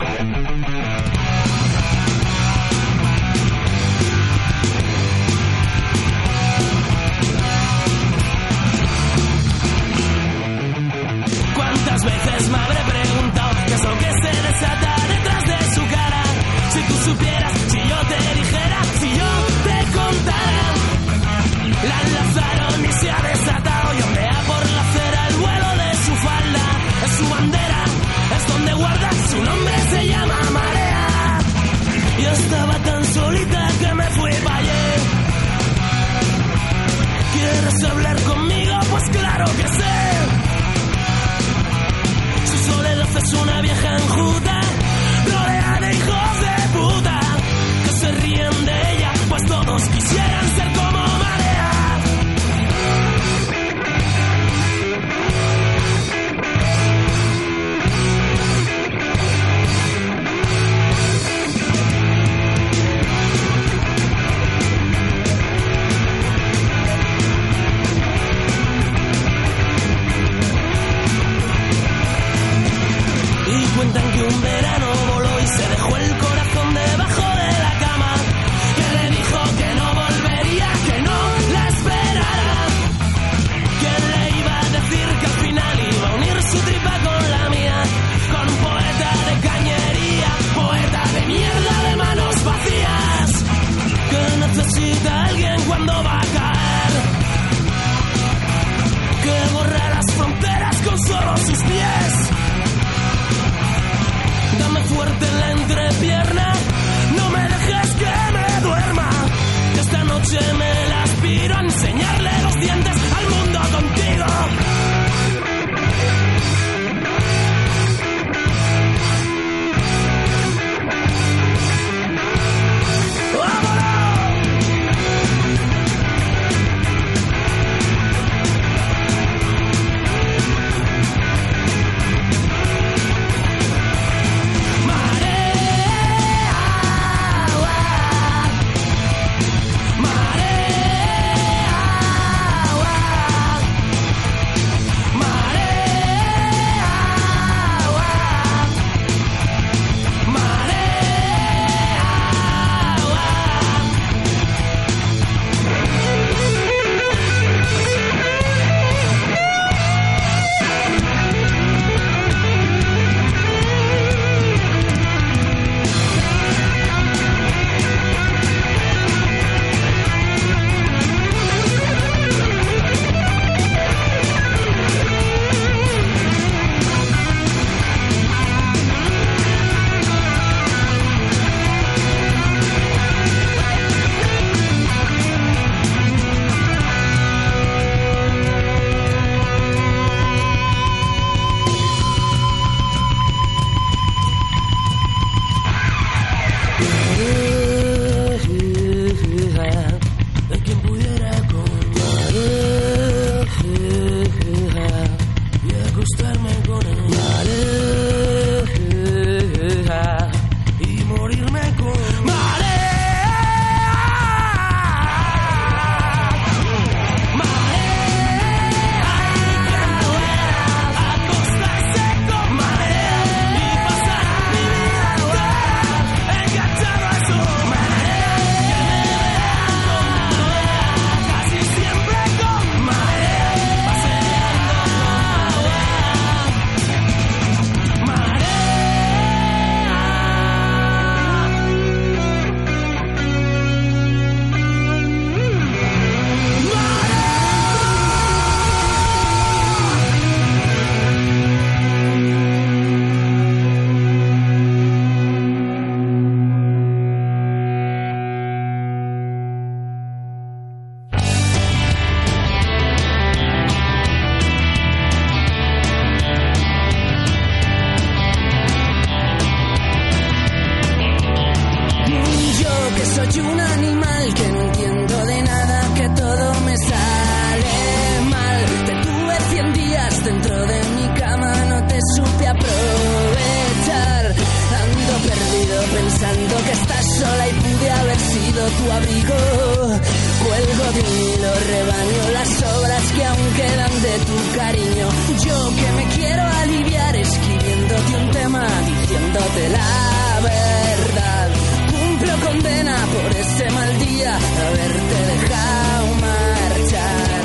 Yo 295.46 295.70
que 295.76 295.92
me 295.92 296.06
quiero 296.16 296.42
aliviar 296.42 297.16
escribiéndote 297.16 298.16
un 298.18 298.32
tema, 298.32 298.68
diciéndote 298.86 299.70
la 299.70 300.40
verdad. 300.42 301.50
Cumplo 301.92 302.34
condena 302.48 302.98
por 303.14 303.32
ese 303.38 303.70
mal 303.70 304.00
día, 304.00 304.36
haberte 304.36 305.16
dejado 305.34 306.08
marchar. 306.16 307.44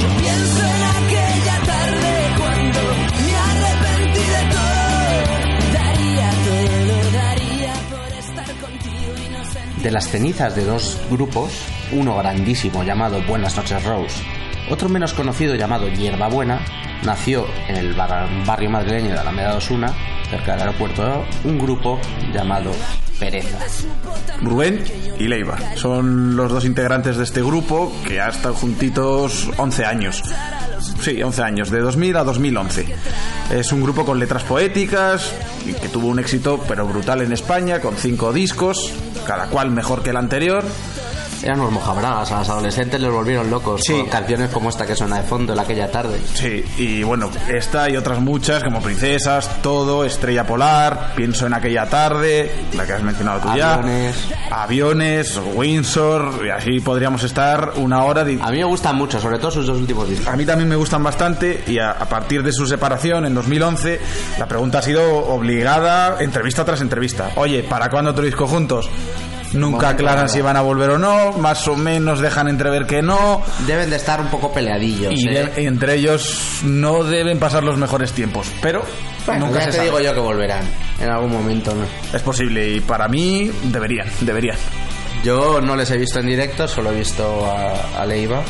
Yo 0.00 0.08
pienso 0.20 0.62
en 0.74 0.82
aquella 0.98 1.56
tarde 1.66 2.10
cuando 2.38 2.80
me 3.24 3.36
arrepentí 3.48 4.24
de 4.36 4.42
todo. 4.56 5.72
Daría 5.74 6.30
todo, 6.48 7.12
daría 7.12 7.74
por 7.90 8.08
estar 8.18 8.52
contigo 8.56 9.12
inocente. 9.28 9.82
De 9.82 9.90
las 9.90 10.08
cenizas 10.08 10.56
de 10.56 10.64
dos 10.64 10.98
grupos, 11.10 11.52
uno 11.92 12.16
grandísimo 12.16 12.82
llamado 12.84 13.20
Buenas 13.26 13.56
noches 13.56 13.84
Rose, 13.84 14.16
otro 14.70 14.88
menos 14.88 15.12
conocido 15.12 15.54
llamado 15.54 15.88
Hierba 15.88 16.28
Buena, 16.28 16.60
nació 17.04 17.46
en 17.68 17.76
el 17.76 17.94
bar- 17.94 18.28
barrio 18.46 18.70
madrileño 18.70 19.10
de 19.12 19.18
Alameda 19.18 19.54
Osuna, 19.56 19.92
cerca 20.30 20.52
del 20.52 20.62
aeropuerto, 20.62 21.24
un 21.44 21.58
grupo 21.58 21.98
llamado 22.32 22.70
Pereza. 23.18 23.58
Rubén 24.42 24.84
y 25.18 25.26
Leiva. 25.26 25.56
Son 25.76 26.36
los 26.36 26.50
dos 26.52 26.64
integrantes 26.64 27.16
de 27.16 27.24
este 27.24 27.42
grupo 27.42 27.92
que 28.06 28.20
ha 28.20 28.28
estado 28.28 28.54
juntitos 28.54 29.48
11 29.56 29.84
años. 29.84 30.22
Sí, 31.00 31.20
11 31.22 31.42
años, 31.42 31.70
de 31.70 31.80
2000 31.80 32.16
a 32.16 32.24
2011. 32.24 32.86
Es 33.50 33.72
un 33.72 33.82
grupo 33.82 34.04
con 34.04 34.18
letras 34.20 34.44
poéticas 34.44 35.32
y 35.66 35.72
que 35.72 35.88
tuvo 35.88 36.06
un 36.08 36.18
éxito 36.20 36.62
pero 36.68 36.86
brutal 36.86 37.22
en 37.22 37.32
España, 37.32 37.80
con 37.80 37.96
cinco 37.96 38.32
discos, 38.32 38.92
cada 39.26 39.46
cual 39.48 39.70
mejor 39.70 40.02
que 40.02 40.10
el 40.10 40.16
anterior. 40.16 40.64
Eran 41.42 41.60
unos 41.60 41.72
mojabragas, 41.72 42.30
a 42.32 42.38
los 42.40 42.48
adolescentes 42.48 43.00
les 43.00 43.10
volvieron 43.10 43.48
locos 43.50 43.80
Sí. 43.84 43.92
con 43.92 44.06
canciones 44.06 44.50
como 44.50 44.68
esta 44.70 44.86
que 44.86 44.94
suena 44.96 45.16
de 45.18 45.22
fondo 45.22 45.52
en 45.52 45.58
aquella 45.60 45.90
tarde. 45.90 46.20
Sí, 46.34 46.64
y 46.78 47.02
bueno, 47.02 47.30
esta 47.48 47.88
y 47.88 47.96
otras 47.96 48.20
muchas, 48.20 48.62
como 48.64 48.80
Princesas, 48.82 49.48
Todo, 49.62 50.04
Estrella 50.04 50.46
Polar, 50.46 51.12
Pienso 51.14 51.46
en 51.46 51.54
aquella 51.54 51.88
tarde, 51.88 52.52
la 52.76 52.84
que 52.86 52.92
has 52.92 53.02
mencionado 53.02 53.40
tú 53.40 53.56
ya. 53.56 53.74
Aviones. 53.74 54.16
Aviones, 54.50 55.40
Windsor, 55.54 56.42
y 56.46 56.50
así 56.50 56.80
podríamos 56.80 57.22
estar 57.22 57.72
una 57.76 58.02
hora. 58.04 58.24
di- 58.24 58.38
A 58.42 58.50
mí 58.50 58.58
me 58.58 58.64
gustan 58.64 58.96
mucho, 58.96 59.20
sobre 59.20 59.38
todo 59.38 59.50
sus 59.50 59.66
dos 59.66 59.78
últimos 59.78 60.08
discos. 60.08 60.26
A 60.28 60.36
mí 60.36 60.44
también 60.44 60.68
me 60.68 60.76
gustan 60.76 61.02
bastante 61.02 61.62
y 61.66 61.78
a, 61.78 61.92
a 61.92 62.04
partir 62.08 62.42
de 62.42 62.52
su 62.52 62.66
separación 62.66 63.26
en 63.26 63.34
2011 63.34 64.00
la 64.38 64.46
pregunta 64.46 64.78
ha 64.78 64.82
sido 64.82 65.02
obligada 65.28 66.16
entrevista 66.20 66.64
tras 66.64 66.80
entrevista. 66.80 67.30
Oye, 67.36 67.62
¿para 67.62 67.88
cuándo 67.90 68.10
otro 68.10 68.24
disco 68.24 68.46
juntos? 68.46 68.88
Nunca 69.52 69.90
aclaran 69.90 70.28
si 70.28 70.40
van 70.40 70.56
a 70.56 70.60
volver 70.60 70.90
o 70.90 70.98
no, 70.98 71.32
más 71.32 71.66
o 71.68 71.76
menos 71.76 72.20
dejan 72.20 72.48
entrever 72.48 72.86
que 72.86 73.02
no 73.02 73.42
Deben 73.66 73.88
de 73.90 73.96
estar 73.96 74.20
un 74.20 74.28
poco 74.28 74.52
peleadillos. 74.52 75.12
y 75.14 75.28
¿eh? 75.28 75.50
de- 75.54 75.64
entre 75.64 75.94
ellos 75.94 76.60
no 76.64 77.02
deben 77.04 77.38
pasar 77.38 77.62
los 77.64 77.78
mejores 77.78 78.12
tiempos, 78.12 78.46
pero 78.60 78.82
Bueno, 79.26 79.46
nunca 79.46 79.60
ya 79.60 79.64
se 79.66 79.70
te 79.70 79.76
sabe. 79.78 79.88
digo 79.88 80.00
yo 80.00 80.14
que 80.14 80.20
volverán 80.20 80.64
en 81.00 81.08
algún 81.10 81.32
momento. 81.32 81.74
¿no? 81.74 81.84
Es 82.14 82.22
posible 82.22 82.68
y 82.76 82.80
para 82.80 83.08
mí 83.08 83.50
deberían, 83.64 84.06
deberían. 84.20 84.56
Yo 85.24 85.60
no 85.60 85.74
les 85.76 85.90
he 85.90 85.96
visto 85.98 86.20
en 86.20 86.26
directo, 86.26 86.68
solo 86.68 86.92
he 86.92 86.96
visto 86.96 87.44
a, 87.50 88.00
a 88.02 88.06
Leiva 88.06 88.42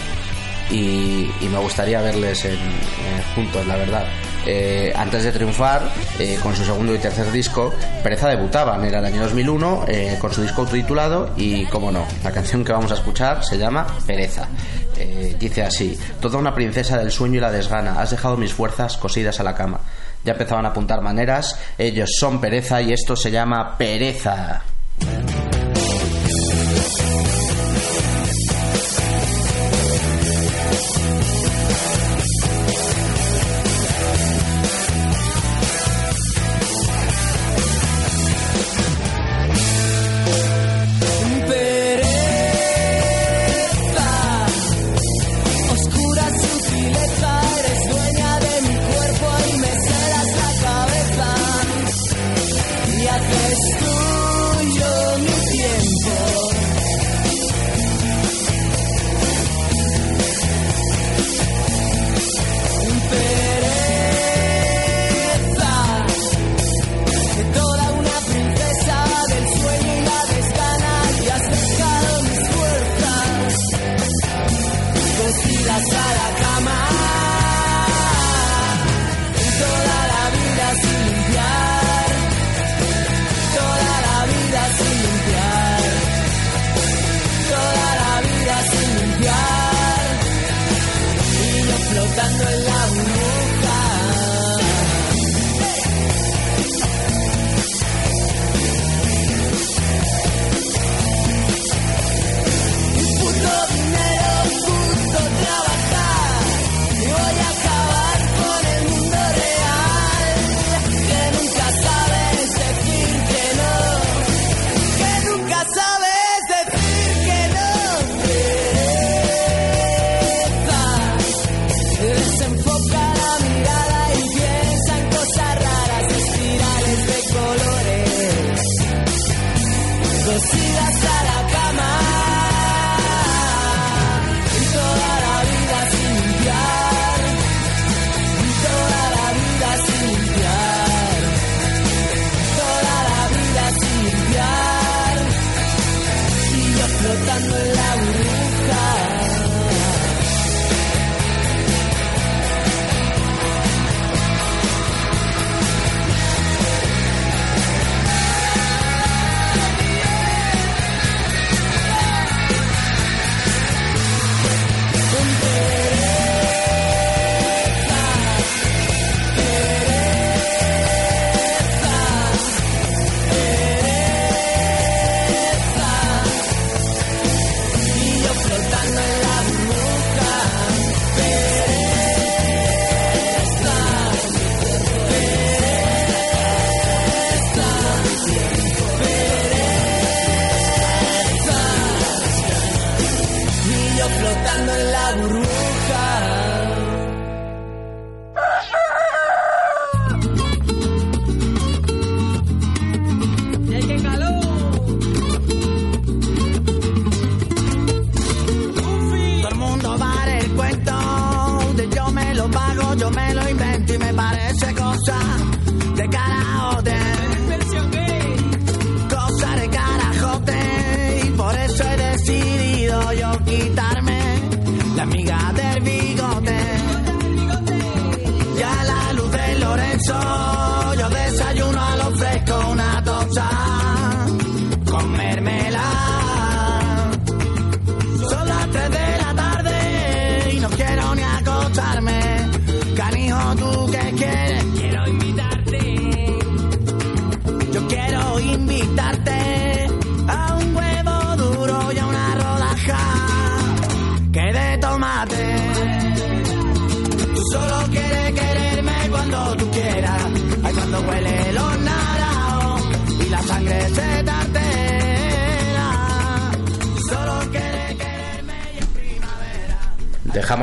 y, 0.71 1.31
y 1.41 1.49
me 1.51 1.59
gustaría 1.59 2.01
verles 2.03 2.45
en, 2.45 2.59
juntos, 3.35 3.67
la 3.67 3.77
verdad. 3.77 4.07
Eh, 4.47 4.93
antes 4.95 5.25
de 5.25 5.33
triunfar, 5.33 5.83
eh, 6.19 6.39
con 6.43 6.55
su 6.55 6.65
segundo 6.65 6.95
y 6.95 6.99
tercer 6.99 7.31
disco, 7.31 7.73
Pereza 8.03 8.29
debutaban, 8.29 8.85
era 8.85 8.99
el 9.01 9.05
año 9.05 9.23
2001, 9.23 9.85
eh, 9.89 10.17
con 10.21 10.33
su 10.33 10.43
disco 10.43 10.63
autotitulado 10.63 11.31
y, 11.37 11.67
como 11.67 11.91
no, 11.91 12.05
la 12.25 12.31
canción 12.31 12.65
que 12.65 12.73
vamos 12.73 12.91
a 12.91 12.95
escuchar 12.95 13.45
se 13.45 13.59
llama 13.59 13.87
Pereza. 14.07 14.49
Dice 15.39 15.63
así, 15.63 15.97
toda 16.21 16.39
una 16.39 16.53
princesa 16.53 16.99
del 16.99 17.13
sueño 17.13 17.37
y 17.37 17.41
la 17.41 17.53
desgana, 17.53 18.01
has 18.01 18.11
dejado 18.11 18.37
mis 18.37 18.53
fuerzas 18.53 18.97
cosidas 18.97 19.39
a 19.39 19.45
la 19.45 19.55
cama. 19.55 19.79
Ya 20.25 20.33
empezaban 20.33 20.67
a 20.67 20.71
apuntar 20.71 21.01
maneras, 21.03 21.57
ellos 21.79 22.17
son 22.19 22.41
pereza 22.41 22.83
y 22.83 22.93
esto 22.93 23.15
se 23.15 23.31
llama. 23.31 23.77
Pereza, 23.79 24.63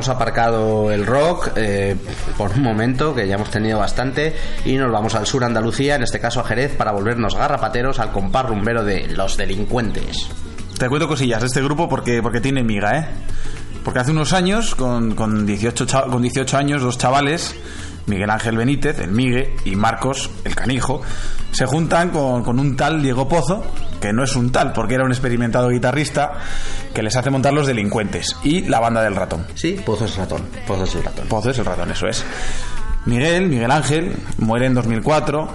Dejamos 0.06 0.22
aparcado 0.22 0.92
el 0.92 1.04
rock 1.08 1.50
eh, 1.56 1.96
por 2.38 2.52
un 2.52 2.62
momento, 2.62 3.16
que 3.16 3.28
ya 3.28 3.36
hemos 3.36 3.50
tenido 3.50 3.80
bastante, 3.80 4.36
y 4.64 4.74
nos 4.78 4.92
vamos 4.92 5.16
al 5.16 5.26
sur 5.26 5.44
Andalucía, 5.44 5.96
en 5.96 6.04
este 6.04 6.20
caso 6.20 6.42
a 6.42 6.44
Jerez, 6.44 6.76
para 6.76 6.92
volvernos 6.92 7.34
garrapateros 7.34 7.98
al 7.98 8.12
compás 8.12 8.46
rumbero 8.46 8.84
de 8.84 9.08
Los 9.08 9.36
Delincuentes. 9.36 10.28
Te 10.78 10.88
cuento 10.90 11.08
cosillas 11.08 11.42
de 11.42 11.48
este 11.48 11.64
grupo 11.64 11.90
porque, 11.90 12.22
porque 12.22 12.40
tiene 12.40 12.64
miga, 12.64 13.00
¿eh? 13.00 13.08
Porque 13.84 14.00
hace 14.02 14.12
unos 14.12 14.32
años, 14.34 14.76
con, 14.76 15.16
con, 15.16 15.44
18, 15.48 15.86
cha- 15.88 16.04
con 16.04 16.22
18 16.22 16.56
años, 16.56 16.84
dos 16.84 17.00
chavales, 17.00 17.56
Miguel 18.06 18.30
Ángel 18.30 18.58
Benítez, 18.58 19.00
el 19.00 19.10
Migue, 19.12 19.56
y 19.66 19.76
Marcos, 19.76 20.30
el 20.44 20.54
Canijo, 20.54 21.02
se 21.52 21.66
juntan 21.66 22.12
con, 22.12 22.44
con 22.44 22.60
un 22.60 22.76
tal 22.76 23.02
Diego 23.02 23.28
Pozo, 23.28 23.64
que 24.00 24.14
no 24.14 24.24
es 24.24 24.36
un 24.36 24.52
tal, 24.52 24.72
porque 24.74 24.94
era 24.94 25.04
un 25.06 25.12
experimentado 25.12 25.70
guitarrista, 25.70 26.34
que 26.96 27.04
les 27.04 27.16
hace 27.16 27.30
montar 27.30 27.54
los 27.54 27.68
delincuentes, 27.68 28.36
y 28.44 28.62
la 28.62 28.80
banda 28.80 29.04
del 29.04 29.16
ratón. 29.16 29.46
Sí, 29.54 29.74
Pozo 29.86 30.06
es 30.06 30.16
ratón. 30.18 30.42
Pozo 30.66 30.86
es 30.86 30.96
el 30.96 31.04
ratón. 31.04 31.28
Pozo 31.28 31.52
es 31.52 31.60
el 31.60 31.66
ratón, 31.66 31.92
eso 31.92 32.08
es. 32.08 32.26
Miguel, 33.06 33.50
Miguel 33.50 33.70
Ángel, 33.70 34.16
muere 34.40 34.66
en 34.66 34.74
2004 34.74 35.48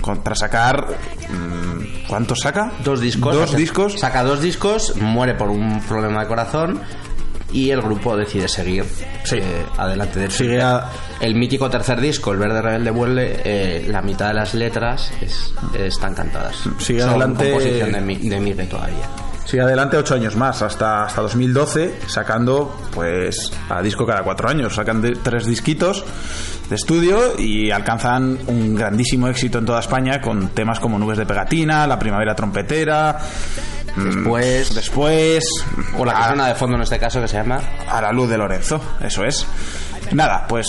con- 0.00 0.24
tras 0.24 0.38
sacar... 0.40 0.86
mm, 1.28 2.08
¿Cuántos 2.08 2.40
saca? 2.40 2.72
Dos 2.82 3.00
discos. 3.00 3.32
Dos 3.34 3.54
discos. 3.54 4.00
Saca 4.00 4.24
dos 4.24 4.40
discos, 4.40 4.96
muere 4.96 5.34
por 5.34 5.48
un 5.50 5.80
problema 5.82 6.22
de 6.22 6.26
corazón 6.26 6.80
y 7.52 7.70
el 7.70 7.80
grupo 7.82 8.16
decide 8.16 8.48
seguir 8.48 8.84
Sí. 9.24 9.36
eh, 9.36 9.64
adelante. 9.76 10.18
De 10.18 10.30
Sigue 10.30 10.60
a- 10.60 10.88
El 11.20 11.36
mítico 11.36 11.70
tercer 11.70 12.00
disco, 12.00 12.32
El 12.32 12.38
Verde 12.38 12.62
Rebelde 12.62 12.90
Vuelve, 12.90 13.40
eh, 13.44 13.86
la 13.88 14.02
mitad 14.02 14.28
de 14.28 14.34
las 14.34 14.54
letras 14.54 15.12
es- 15.20 15.54
están 15.78 16.14
cantadas. 16.14 16.56
Sigue 16.78 17.00
Son 17.02 17.10
adelante- 17.10 17.50
composición 17.50 17.92
de, 17.92 18.00
de 18.30 18.40
Miguel 18.40 18.68
todavía. 18.68 19.06
Sigue 19.50 19.62
adelante 19.62 19.96
ocho 19.96 20.14
años 20.14 20.36
más, 20.36 20.62
hasta, 20.62 21.02
hasta 21.06 21.22
2012, 21.22 22.02
sacando 22.06 22.72
pues 22.94 23.50
a 23.68 23.82
disco 23.82 24.06
cada 24.06 24.22
cuatro 24.22 24.48
años. 24.48 24.76
Sacan 24.76 25.02
de- 25.02 25.18
tres 25.20 25.44
disquitos 25.44 26.04
de 26.68 26.76
estudio 26.76 27.36
y 27.36 27.72
alcanzan 27.72 28.38
un 28.46 28.76
grandísimo 28.76 29.26
éxito 29.26 29.58
en 29.58 29.64
toda 29.66 29.80
España 29.80 30.20
con 30.20 30.50
temas 30.50 30.78
como 30.78 31.00
Nubes 31.00 31.18
de 31.18 31.26
Pegatina, 31.26 31.84
La 31.88 31.98
Primavera 31.98 32.36
Trompetera, 32.36 33.18
mm, 33.96 34.04
Después, 34.04 34.72
después 34.72 35.44
o 35.98 36.04
la 36.04 36.12
a, 36.12 36.46
de 36.46 36.54
fondo 36.54 36.76
en 36.76 36.82
este 36.82 37.00
caso 37.00 37.20
que 37.20 37.26
se 37.26 37.36
llama 37.36 37.58
a 37.88 38.00
la 38.00 38.12
luz 38.12 38.30
de 38.30 38.38
Lorenzo, 38.38 38.80
eso 39.00 39.24
es. 39.24 39.44
Nada, 40.12 40.46
pues 40.48 40.66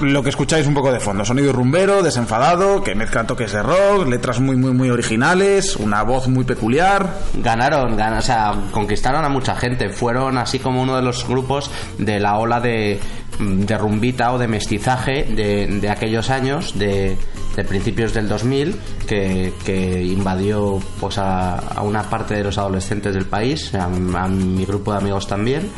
lo 0.00 0.22
que 0.22 0.30
escucháis 0.30 0.66
un 0.66 0.74
poco 0.74 0.92
de 0.92 1.00
fondo, 1.00 1.24
sonido 1.24 1.52
rumbero, 1.52 2.02
desenfadado, 2.02 2.82
que 2.82 2.94
mezcla 2.94 3.26
toques 3.26 3.52
de 3.52 3.62
rock, 3.62 4.08
letras 4.08 4.40
muy 4.40 4.56
muy 4.56 4.72
muy 4.72 4.90
originales, 4.90 5.76
una 5.76 6.02
voz 6.02 6.28
muy 6.28 6.44
peculiar. 6.44 7.18
Ganaron, 7.34 7.96
gan- 7.96 8.18
o 8.18 8.22
sea, 8.22 8.54
conquistaron 8.72 9.24
a 9.24 9.28
mucha 9.28 9.54
gente. 9.56 9.90
Fueron 9.90 10.38
así 10.38 10.58
como 10.58 10.82
uno 10.82 10.96
de 10.96 11.02
los 11.02 11.26
grupos 11.28 11.70
de 11.98 12.18
la 12.20 12.38
ola 12.38 12.60
de, 12.60 12.98
de 13.38 13.78
rumbita 13.78 14.32
o 14.32 14.38
de 14.38 14.48
mestizaje 14.48 15.24
de, 15.24 15.66
de 15.66 15.88
aquellos 15.90 16.30
años, 16.30 16.78
de, 16.78 17.16
de 17.56 17.64
principios 17.64 18.14
del 18.14 18.28
2000, 18.28 18.76
que, 19.06 19.52
que 19.64 20.02
invadió 20.02 20.78
pues 21.00 21.18
a, 21.18 21.56
a 21.58 21.82
una 21.82 22.02
parte 22.04 22.34
de 22.34 22.44
los 22.44 22.58
adolescentes 22.58 23.14
del 23.14 23.26
país, 23.26 23.74
a 23.74 23.88
mi 23.88 24.64
grupo 24.64 24.92
de 24.92 24.98
amigos 24.98 25.26
también. 25.26 25.68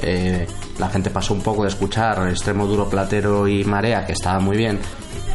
Eh, 0.00 0.46
la 0.78 0.88
gente 0.88 1.10
pasó 1.10 1.34
un 1.34 1.42
poco 1.42 1.62
de 1.62 1.68
escuchar 1.68 2.28
Extremo 2.28 2.66
Duro, 2.66 2.88
Platero 2.88 3.46
y 3.48 3.64
Marea, 3.64 4.04
que 4.06 4.12
estaba 4.12 4.38
muy 4.40 4.56
bien, 4.56 4.78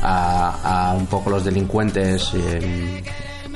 a, 0.01 0.89
a 0.91 0.93
un 0.93 1.07
poco 1.07 1.29
los 1.29 1.43
delincuentes. 1.45 2.31
eh, 2.35 3.03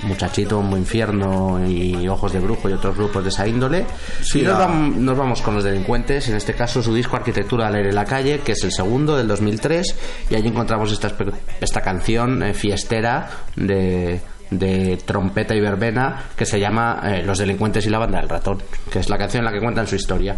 Muchachito, 0.03 0.61
Muy 0.63 0.79
Infierno 0.79 1.63
y 1.63 2.07
Ojos 2.07 2.33
de 2.33 2.39
Brujo 2.39 2.67
y 2.67 2.73
otros 2.73 2.97
grupos 2.97 3.21
de 3.23 3.29
esa 3.29 3.47
índole. 3.47 3.85
Sí, 4.21 4.39
y 4.41 4.43
nos, 4.43 5.15
vamos 5.17 5.41
con 5.43 5.53
los 5.53 5.63
delincuentes, 5.63 6.27
en 6.29 6.35
este 6.37 6.53
caso 6.55 6.81
su 6.81 6.93
disco 6.93 7.17
Arquitectura 7.17 7.67
al 7.67 7.75
aire 7.75 7.89
en 7.89 7.95
la 7.95 8.05
calle, 8.05 8.39
que 8.39 8.53
es 8.53 8.63
el 8.63 8.71
segundo 8.71 9.15
del 9.15 9.27
2003, 9.27 9.95
y 10.31 10.35
allí 10.35 10.47
encontramos 10.47 10.91
esta, 10.91 11.11
esta 11.59 11.81
canción 11.81 12.41
eh, 12.41 12.53
fiestera 12.55 13.29
de, 13.55 14.19
de 14.49 14.97
trompeta 15.05 15.53
y 15.53 15.59
verbena 15.61 16.23
que 16.35 16.47
se 16.47 16.59
llama 16.59 17.01
eh, 17.05 17.21
Los 17.23 17.37
delincuentes 17.37 17.85
y 17.85 17.89
la 17.91 17.99
banda 17.99 18.19
del 18.21 18.29
ratón, 18.29 18.57
que 18.91 18.97
es 18.99 19.07
la 19.09 19.19
canción 19.19 19.41
en 19.41 19.45
la 19.45 19.51
que 19.51 19.63
cuentan 19.63 19.85
su 19.85 19.95
historia. 19.95 20.35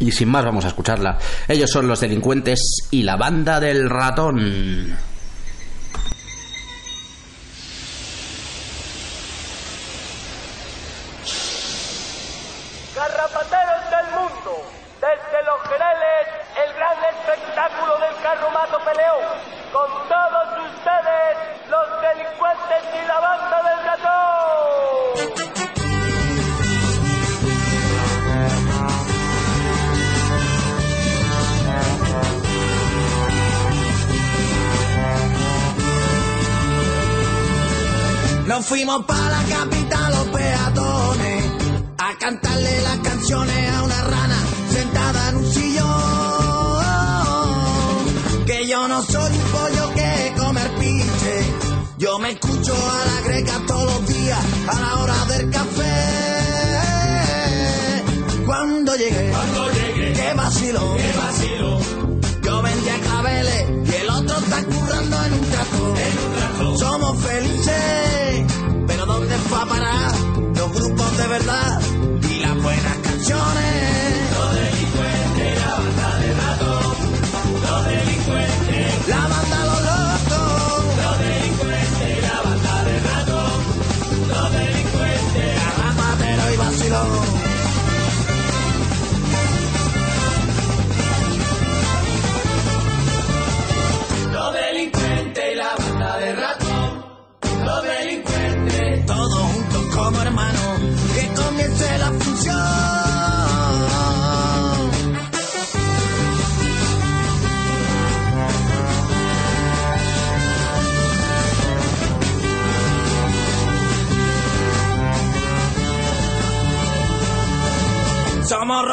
Y 0.00 0.12
sin 0.12 0.28
más 0.28 0.44
vamos 0.44 0.64
a 0.64 0.68
escucharla. 0.68 1.18
Ellos 1.48 1.70
son 1.70 1.88
los 1.88 2.00
delincuentes 2.00 2.88
y 2.90 3.02
la 3.02 3.16
banda 3.16 3.58
del 3.58 3.90
ratón. 3.90 4.96
Nos 38.58 38.66
fuimos 38.66 39.04
para 39.04 39.30
la 39.30 39.44
capital 39.44 40.10
los 40.10 40.26
peatones 40.36 41.44
a 41.96 42.18
cantarle 42.18 42.82
las 42.82 42.96
canciones 42.96 43.70
a 43.70 43.82
una 43.84 44.02
rana 44.02 44.36
sentada 44.72 45.28
en 45.28 45.36
un 45.36 45.46
sillón. 45.46 45.86
Que 48.46 48.66
yo 48.66 48.88
no 48.88 49.00
soy 49.00 49.30
un 49.30 49.44
pollo 49.52 49.94
que 49.94 50.34
comer 50.36 50.70
piche. 50.80 51.54
Yo 51.98 52.18
me 52.18 52.32
escucho 52.32 52.74
a 52.74 53.04
la 53.06 53.20
greca 53.28 53.60
todos 53.64 53.84
los 53.84 54.08
días 54.08 54.40
a 54.66 54.80
la 54.80 54.96
hora 54.96 55.24
del 55.26 55.50
café. 55.50 55.94
Cuando 58.44 58.96
llegué, 58.96 59.30
cuando 59.30 59.70
llegué, 59.70 60.14
qué 60.14 60.34
qué. 60.34 60.34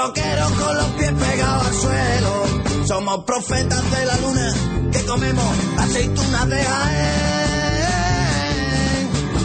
Rockeros 0.06 0.52
con 0.52 0.78
los 0.78 0.88
pies 0.98 1.12
pegados 1.12 1.68
al 1.68 1.74
suelo. 1.74 2.46
Somos 2.86 3.24
profetas 3.26 3.92
de 3.92 4.06
la 4.06 4.18
luna 4.18 4.54
que 4.92 5.04
comemos 5.06 5.56
aceitunas 5.78 6.50
de 6.50 6.64
Jaén. 6.64 7.56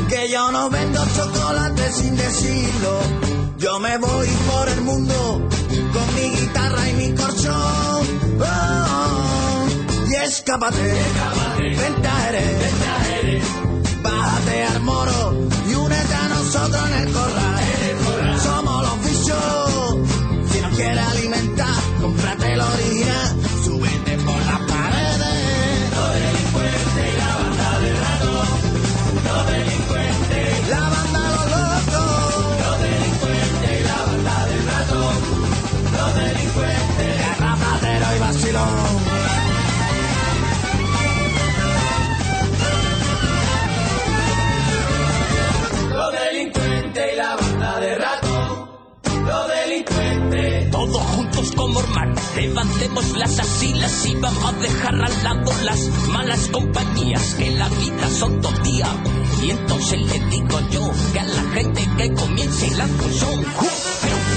Que 0.08 0.28
yo 0.30 0.52
no 0.52 0.68
vendo 0.70 1.02
chocolate 1.16 1.92
sin 1.92 2.16
decirlo. 2.16 3.00
Yo 3.58 3.78
me 3.80 3.96
voy 3.98 4.28
por 4.50 4.68
el 4.68 4.80
mundo 4.82 5.48
con 5.94 6.14
mi 6.14 6.30
guitarra 6.36 6.88
y 6.90 6.92
mi 6.94 7.14
corchón. 7.14 8.06
Oh, 8.42 9.66
y 10.10 10.14
escápate, 10.14 10.94
vente 11.58 12.08
a 12.08 12.16
Jerez, 12.22 13.42
bájate 14.02 14.64
al 14.64 14.80
moro 14.80 15.50
get 20.80 20.96
out 20.96 21.14
of 21.14 21.20
here 21.20 21.29
Levantemos 52.36 53.16
las 53.16 53.38
asilas 53.38 54.06
y 54.06 54.14
vamos 54.14 54.44
a 54.44 54.52
dejar 54.52 54.94
al 54.94 55.22
lado 55.24 55.52
las 55.64 55.88
malas 56.08 56.48
compañías 56.48 57.34
que 57.34 57.50
la 57.50 57.68
vida 57.68 58.08
son 58.08 58.40
todo 58.40 58.52
día. 58.62 58.86
Y 59.42 59.50
entonces 59.50 60.00
le 60.00 60.20
digo 60.26 60.60
yo 60.70 60.90
que 61.12 61.20
a 61.20 61.24
la 61.24 61.42
gente 61.52 61.88
que 61.96 62.14
comience 62.14 62.70
la 62.76 62.86
son. 62.86 64.29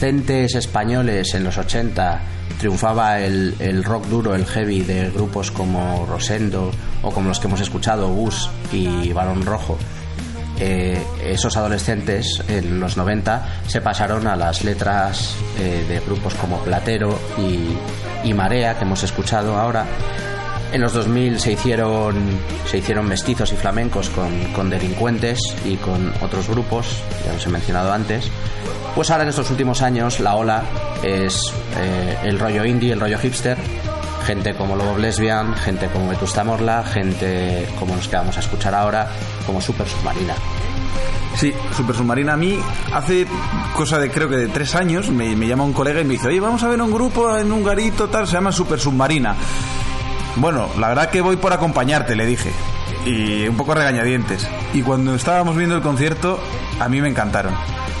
Adolescentes 0.00 0.54
españoles 0.54 1.34
en 1.34 1.44
los 1.44 1.58
80 1.58 2.22
triunfaba 2.58 3.20
el, 3.20 3.84
rock 3.84 4.06
duro, 4.06 4.34
el 4.34 4.46
heavy 4.46 4.80
de 4.80 5.10
grupos 5.10 5.50
como 5.50 6.06
Rosendo 6.06 6.70
o 7.02 7.10
como 7.10 7.28
los 7.28 7.38
que 7.38 7.48
hemos 7.48 7.60
escuchado, 7.60 8.08
Bus 8.08 8.48
y 8.72 9.12
Barón 9.12 9.44
Rojo, 9.44 9.76
eh, 10.58 11.02
esos 11.22 11.54
adolescentes 11.58 12.42
en 12.48 12.80
los 12.80 12.96
90 12.96 13.46
se 13.66 13.82
pasaron 13.82 14.26
a 14.26 14.36
las 14.36 14.64
letras 14.64 15.36
eh, 15.58 15.84
de 15.86 16.00
grupos 16.00 16.32
como 16.32 16.62
Platero 16.62 17.18
y, 17.36 18.26
y 18.26 18.32
Marea, 18.32 18.78
que 18.78 18.84
hemos 18.84 19.02
escuchado 19.02 19.58
ahora. 19.58 19.84
En 20.72 20.80
los 20.80 20.94
2000 20.94 21.40
se 21.40 21.52
hicieron, 21.52 22.14
se 22.64 22.78
hicieron 22.78 23.06
mestizos 23.06 23.52
y 23.52 23.56
flamencos 23.56 24.08
con, 24.08 24.30
con 24.54 24.70
delincuentes 24.70 25.40
y 25.66 25.76
con 25.76 26.10
otros 26.22 26.48
grupos, 26.48 26.86
ya 27.26 27.34
los 27.34 27.44
he 27.44 27.50
mencionado 27.50 27.92
antes. 27.92 28.30
Pues 28.94 29.10
ahora 29.10 29.22
en 29.22 29.30
estos 29.30 29.50
últimos 29.50 29.82
años 29.82 30.20
la 30.20 30.34
ola 30.34 30.62
es 31.02 31.52
eh, 31.78 32.18
el 32.24 32.38
rollo 32.38 32.64
indie, 32.64 32.92
el 32.92 33.00
rollo 33.00 33.18
hipster, 33.18 33.56
gente 34.26 34.54
como 34.54 34.76
Lobo 34.76 34.98
Lesbian, 34.98 35.54
gente 35.54 35.86
como 35.88 36.08
Vetusta 36.08 36.44
Morla, 36.44 36.84
gente 36.84 37.68
como 37.78 37.96
los 37.96 38.08
que 38.08 38.16
vamos 38.16 38.36
a 38.36 38.40
escuchar 38.40 38.74
ahora, 38.74 39.08
como 39.46 39.60
Super 39.60 39.88
Submarina. 39.88 40.34
Sí, 41.36 41.54
Super 41.76 41.96
Submarina 41.96 42.34
a 42.34 42.36
mí 42.36 42.58
hace 42.92 43.26
cosa 43.74 43.98
de 43.98 44.10
creo 44.10 44.28
que 44.28 44.36
de 44.36 44.48
tres 44.48 44.74
años 44.74 45.08
me, 45.10 45.34
me 45.36 45.46
llama 45.46 45.64
un 45.64 45.72
colega 45.72 46.00
y 46.00 46.04
me 46.04 46.14
dice, 46.14 46.28
oye, 46.28 46.40
vamos 46.40 46.62
a 46.64 46.68
ver 46.68 46.82
un 46.82 46.90
grupo 46.90 47.36
en 47.38 47.50
un 47.52 47.62
garito 47.62 48.08
tal, 48.08 48.26
se 48.26 48.34
llama 48.34 48.52
Super 48.52 48.78
Submarina. 48.78 49.36
Bueno, 50.36 50.68
la 50.78 50.88
verdad 50.88 51.10
que 51.10 51.20
voy 51.20 51.36
por 51.36 51.52
acompañarte, 51.52 52.16
le 52.16 52.26
dije. 52.26 52.50
Y 53.06 53.46
un 53.48 53.56
poco 53.56 53.74
regañadientes. 53.74 54.46
Y 54.74 54.82
cuando 54.82 55.14
estábamos 55.14 55.56
viendo 55.56 55.76
el 55.76 55.82
concierto, 55.82 56.38
a 56.80 56.88
mí 56.88 57.00
me 57.00 57.08
encantaron. 57.08 57.54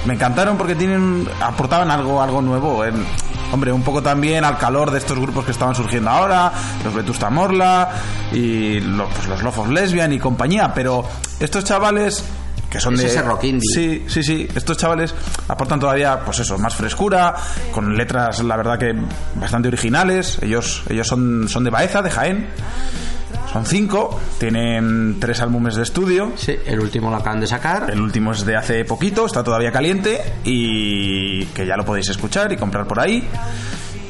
Me 0.06 0.14
encantaron 0.14 0.56
porque 0.56 0.74
tienen 0.74 1.28
aportaban 1.40 1.90
algo 1.90 2.20
algo 2.22 2.40
nuevo. 2.42 2.84
en- 2.84 3.04
hombre, 3.52 3.72
un 3.72 3.82
poco 3.82 4.00
también 4.02 4.44
al 4.44 4.56
calor 4.58 4.90
de 4.92 4.98
estos 4.98 5.18
grupos 5.18 5.44
que 5.44 5.50
estaban 5.50 5.74
surgiendo 5.74 6.08
ahora, 6.10 6.52
los 6.84 6.94
Vetusta 6.94 7.30
Morla 7.30 7.90
y 8.32 8.78
los, 8.80 9.12
pues, 9.12 9.26
los 9.28 9.42
Lofos 9.42 9.68
Lesbian 9.68 10.12
y 10.12 10.18
compañía. 10.20 10.72
Pero 10.74 11.04
estos 11.40 11.64
chavales 11.64 12.24
que 12.70 12.78
son 12.78 12.94
Es 12.94 13.00
de 13.00 13.06
ese 13.08 13.22
rock 13.22 13.42
indie. 13.44 13.60
Sí, 13.74 14.04
sí, 14.06 14.22
sí. 14.22 14.46
Estos 14.54 14.76
chavales 14.78 15.12
aportan 15.48 15.80
todavía, 15.80 16.20
pues 16.20 16.38
eso, 16.38 16.56
más 16.58 16.76
frescura, 16.76 17.34
con 17.72 17.96
letras, 17.96 18.40
la 18.44 18.56
verdad 18.56 18.78
que 18.78 18.94
bastante 19.34 19.66
originales. 19.66 20.38
Ellos, 20.40 20.84
ellos 20.88 21.08
son, 21.08 21.48
son 21.48 21.64
de 21.64 21.70
Baeza, 21.70 22.00
de 22.02 22.10
Jaén. 22.12 22.48
Son 23.52 23.66
cinco, 23.66 24.16
tienen 24.38 25.16
tres 25.18 25.40
álbumes 25.40 25.74
de 25.74 25.82
estudio. 25.82 26.32
Sí, 26.36 26.54
el 26.66 26.78
último 26.78 27.10
lo 27.10 27.16
acaban 27.16 27.40
de 27.40 27.48
sacar. 27.48 27.90
El 27.90 28.00
último 28.00 28.30
es 28.30 28.44
de 28.44 28.56
hace 28.56 28.84
poquito, 28.84 29.26
está 29.26 29.42
todavía 29.42 29.72
caliente 29.72 30.20
y 30.44 31.46
que 31.46 31.66
ya 31.66 31.76
lo 31.76 31.84
podéis 31.84 32.08
escuchar 32.10 32.52
y 32.52 32.56
comprar 32.56 32.86
por 32.86 33.00
ahí. 33.00 33.26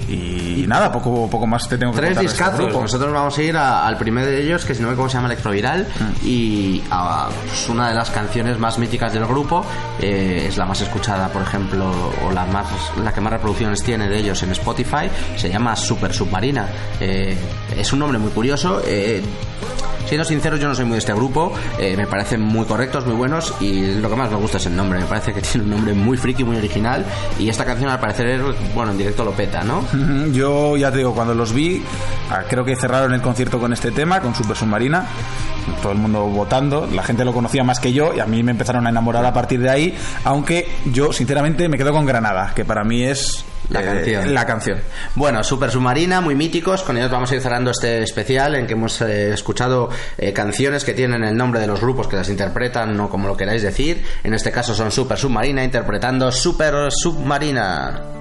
Y, 0.09 0.50
nada, 0.67 0.91
poco, 0.93 1.29
poco 1.31 1.47
más 1.47 1.69
te 1.69 1.79
tengo 1.79 1.93
que 1.93 1.99
Tres 1.99 2.11
este 2.13 2.23
discazos. 2.23 2.61
grupo. 2.61 2.81
Nosotros 2.83 3.13
vamos 3.13 3.37
a 3.39 3.43
ir 3.43 3.57
a- 3.57 3.87
al 3.87 3.97
primero 3.97 4.27
de 4.27 4.43
ellos, 4.43 4.65
que 4.65 4.75
si 4.75 4.81
no 4.83 4.89
me 4.89 4.93
equivoco 4.95 5.11
se 5.11 5.17
llama 5.17 5.29
Electroviral, 5.29 5.87
Mm. 5.99 6.27
y 6.27 6.83
a 6.91 7.29
pues, 7.47 7.69
una 7.69 7.89
de 7.89 7.95
las 7.95 8.11
canciones 8.11 8.59
más 8.59 8.79
míticas 8.79 9.13
del 9.13 9.27
grupo. 9.27 9.65
eh, 10.03 10.47
es 10.49 10.57
la 10.57 10.65
más 10.65 10.81
escuchada, 10.81 11.29
por 11.29 11.43
ejemplo, 11.43 11.91
o 12.27 12.31
la 12.33 12.47
más 12.47 12.67
la 13.05 13.13
que 13.13 13.21
más 13.21 13.33
reproducciones 13.35 13.83
tiene 13.83 14.09
de 14.09 14.19
ellos 14.19 14.43
en 14.43 14.51
Spotify. 14.53 15.11
Se 15.37 15.51
llama 15.51 15.77
Super 15.77 16.13
Submarina. 16.15 16.67
Eh, 17.01 17.37
es 17.77 17.93
un 17.93 17.99
nombre 17.99 18.19
muy 18.19 18.31
curioso. 18.31 18.81
eh, 18.87 19.23
Siendo 20.07 20.25
sincero, 20.25 20.57
yo 20.57 20.67
no 20.67 20.75
soy 20.75 20.87
muy 20.87 20.95
de 20.95 20.99
este 21.01 21.13
grupo, 21.15 21.53
eh, 21.79 21.95
me 21.97 22.05
parecen 22.05 22.41
muy 22.41 22.65
correctos, 22.65 23.07
muy 23.07 23.15
buenos 23.15 23.55
y 23.61 23.95
lo 24.01 24.11
que 24.11 24.17
más 24.17 24.29
me 24.29 24.39
gusta 24.39 24.57
es 24.57 24.67
el 24.67 24.75
nombre, 24.75 24.99
me 24.99 25.05
parece 25.05 25.33
que 25.33 25.41
tiene 25.41 25.63
un 25.67 25.71
nombre 25.71 25.95
muy 25.95 26.17
friki, 26.17 26.43
muy 26.43 26.57
original 26.57 27.05
y 27.39 27.49
esta 27.49 27.65
canción 27.65 27.91
al 27.91 28.01
parecer, 28.01 28.41
bueno, 28.75 28.91
en 28.91 28.99
directo 28.99 29.25
lo 29.25 29.31
peta, 29.33 29.63
¿no? 29.63 29.79
Ujú, 29.95 30.33
Yo 30.51 30.77
ya 30.77 30.91
te 30.91 30.99
digo, 30.99 31.15
cuando 31.15 31.33
los 31.33 31.53
vi, 31.53 31.81
ah, 32.29 32.43
creo 32.49 32.65
que 32.65 32.75
cerraron 32.75 33.15
el 33.15 33.23
concierto 33.23 33.61
con 33.61 33.73
este 33.73 33.93
tema, 33.93 34.21
con 34.21 34.35
Super 34.35 34.57
Submarina. 34.57 35.07
Todo 35.81 35.93
el 35.93 35.99
mundo 35.99 36.25
votando, 36.25 36.89
la 36.93 37.05
gente 37.05 37.25
lo 37.25 37.33
conocía 37.33 37.63
más 37.63 37.79
que 37.79 37.93
yo 37.93 38.13
y 38.13 38.19
a 38.19 38.27
mí 38.27 38.43
me 38.43 38.51
empezaron 38.51 38.85
a 38.85 38.91
enamorar 38.91 39.25
a 39.25 39.33
partir 39.33 39.61
de 39.61 39.71
ahí. 39.71 39.97
Aunque 40.25 40.69
yo, 40.87 41.13
sinceramente, 41.13 41.69
me 41.69 41.79
quedo 41.79 41.93
con 41.93 42.05
Granada, 42.05 42.53
que 42.53 42.65
para 42.65 42.83
mí 42.83 43.05
es 43.05 43.45
La 43.69 43.81
eh, 43.81 43.85
canción. 43.85 44.35
La 44.35 44.45
canción. 44.45 44.81
Bueno, 45.15 45.45
Super 45.45 45.71
Submarina, 45.71 46.21
muy 46.21 46.35
míticos. 46.35 46.83
Con 46.83 46.97
ellos 46.97 47.13
vamos 47.13 47.31
a 47.31 47.37
ir 47.37 47.41
cerrando 47.41 47.71
este 47.71 48.03
especial 48.03 48.57
en 48.57 48.67
que 48.67 48.73
hemos 48.73 49.01
eh, 49.03 49.33
escuchado 49.33 49.89
eh, 50.19 50.33
canciones 50.33 50.85
que 50.85 50.95
tienen 50.95 51.23
el 51.23 51.37
nombre 51.37 51.61
de 51.61 51.69
los 51.69 51.81
grupos 51.81 52.09
que 52.09 52.17
las 52.17 52.29
interpretan, 52.29 52.99
o 52.99 53.09
como 53.09 53.29
lo 53.29 53.37
queráis 53.37 53.63
decir. 53.63 54.03
En 54.25 54.35
este 54.35 54.51
caso 54.51 54.75
son 54.75 54.91
Super 54.91 55.17
Submarina 55.17 55.63
interpretando 55.63 56.33
Super 56.33 56.91
Submarina. 56.91 58.20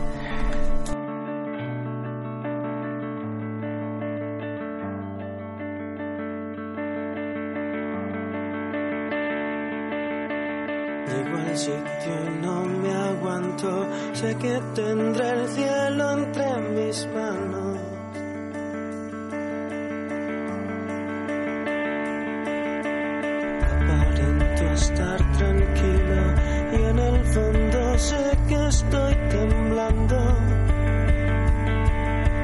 Sé 14.19 14.35
que 14.35 14.59
tendré 14.75 15.29
el 15.29 15.47
cielo 15.47 16.11
entre 16.11 16.57
mis 16.75 17.07
manos. 17.15 17.79
Aparento 23.63 24.63
estar 24.73 25.19
tranquilo 25.37 26.21
y 26.73 26.81
en 26.89 26.99
el 26.99 27.23
fondo 27.33 27.97
sé 27.97 28.37
que 28.49 28.67
estoy 28.67 29.15
temblando. 29.29 30.19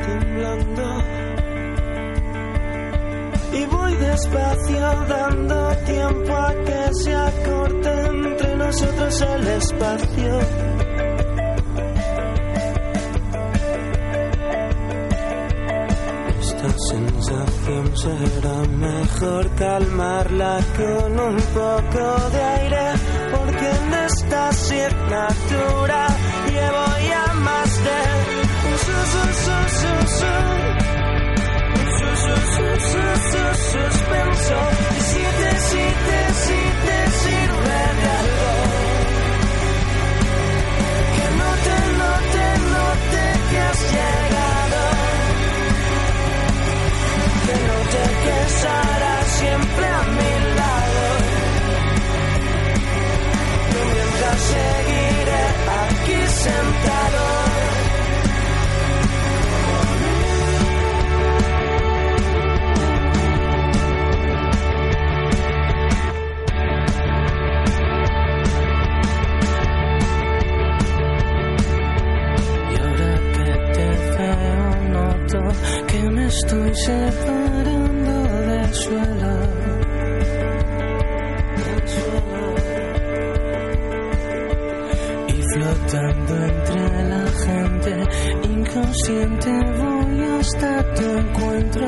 Temblando. 0.08 1.04
Y 3.52 3.66
voy 3.66 3.96
despacio, 3.96 5.06
dando 5.10 5.76
tiempo 5.86 6.34
a 6.38 6.54
que 6.54 6.94
se 7.04 7.14
acorte 7.14 7.90
entre 8.08 8.56
nosotros 8.56 9.22
el 9.22 9.48
espacio. 9.48 10.85
Esta 16.66 16.80
sensación 16.80 17.96
será 17.96 18.58
mejor 18.70 19.56
calmarla 19.56 20.60
con 20.76 21.20
un 21.20 21.36
poco 21.54 22.30
de 22.32 22.42
aire, 22.42 22.94
porque 23.32 23.70
en 23.70 23.94
esta 23.94 24.50
asignatura 24.50 26.08
llevo 26.50 26.86
ya 27.08 27.34
más 27.36 27.84
de 27.84 28.16
suspenso. 33.72 34.58
Y 34.98 35.02
si 35.02 35.46
que 48.66 48.72
estarás 48.72 49.28
siempre 49.28 49.86
a 49.88 50.04
mi 50.04 50.56
lado. 50.56 51.04
Mientras 53.94 54.42
seguiré 54.42 55.44
aquí 55.82 56.28
sentado. 56.28 57.36
Estoy 76.28 76.76
separando 76.76 77.85
suelo. 78.74 79.36
Y 85.28 85.42
flotando 85.54 86.36
entre 86.46 87.04
la 87.10 87.26
gente, 87.46 87.94
inconsciente 88.44 89.52
voy 89.78 90.24
hasta 90.40 90.94
tu 90.94 91.04
encuentro. 91.04 91.88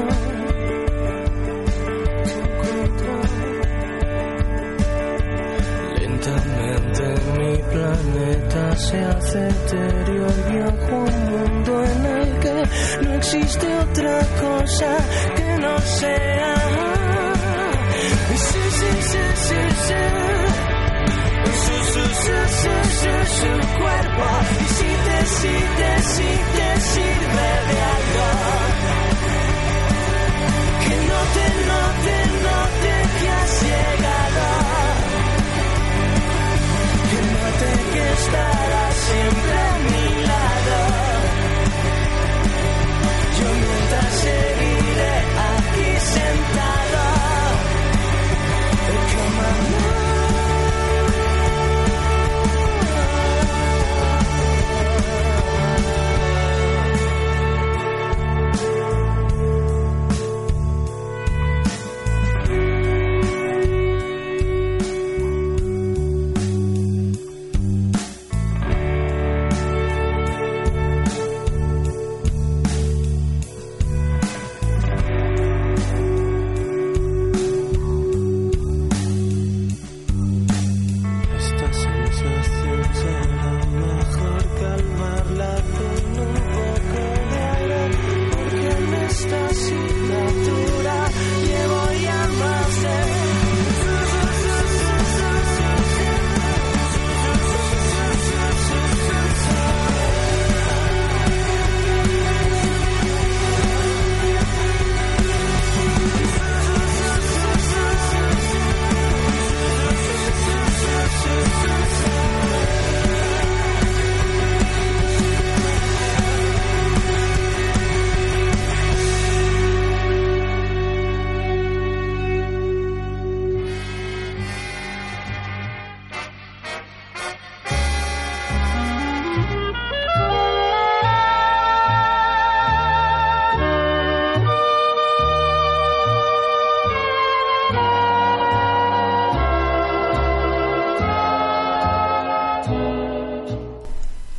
Lentamente 5.99 7.03
mi 7.37 7.57
planeta 7.57 8.75
se 8.75 8.97
hace 8.99 9.47
etéreo 9.47 10.27
y 10.27 10.51
viajo 10.51 10.95
un 10.97 11.17
mundo 11.31 11.83
en 11.83 12.05
el 12.05 12.39
que 12.39 12.63
no 13.03 13.13
existe 13.15 13.67
otra 13.77 14.19
cosa 14.41 14.97
que 15.35 15.57
no 15.61 15.77
sea. 15.79 16.36
Su, 23.27 23.43
cuerpo. 23.77 24.26
Y 24.59 24.68
si 24.73 24.85
te, 24.85 25.26
si 25.26 25.55
te, 25.77 25.91
si 26.03 26.30
te 26.55 26.81
sirve 26.81 27.49
de 27.68 27.77
algo. 27.95 28.27
Que 30.84 30.95
no 31.09 31.19
te, 31.35 31.45
no 31.69 31.81
te, 32.03 32.18
no 32.45 32.57
te 32.81 32.95
que 33.19 33.30
has 33.30 33.53
llegado. 33.64 34.45
Que 37.09 37.19
note 37.34 37.69
que 37.93 38.03
estarás 38.14 38.95
siempre 38.95 39.66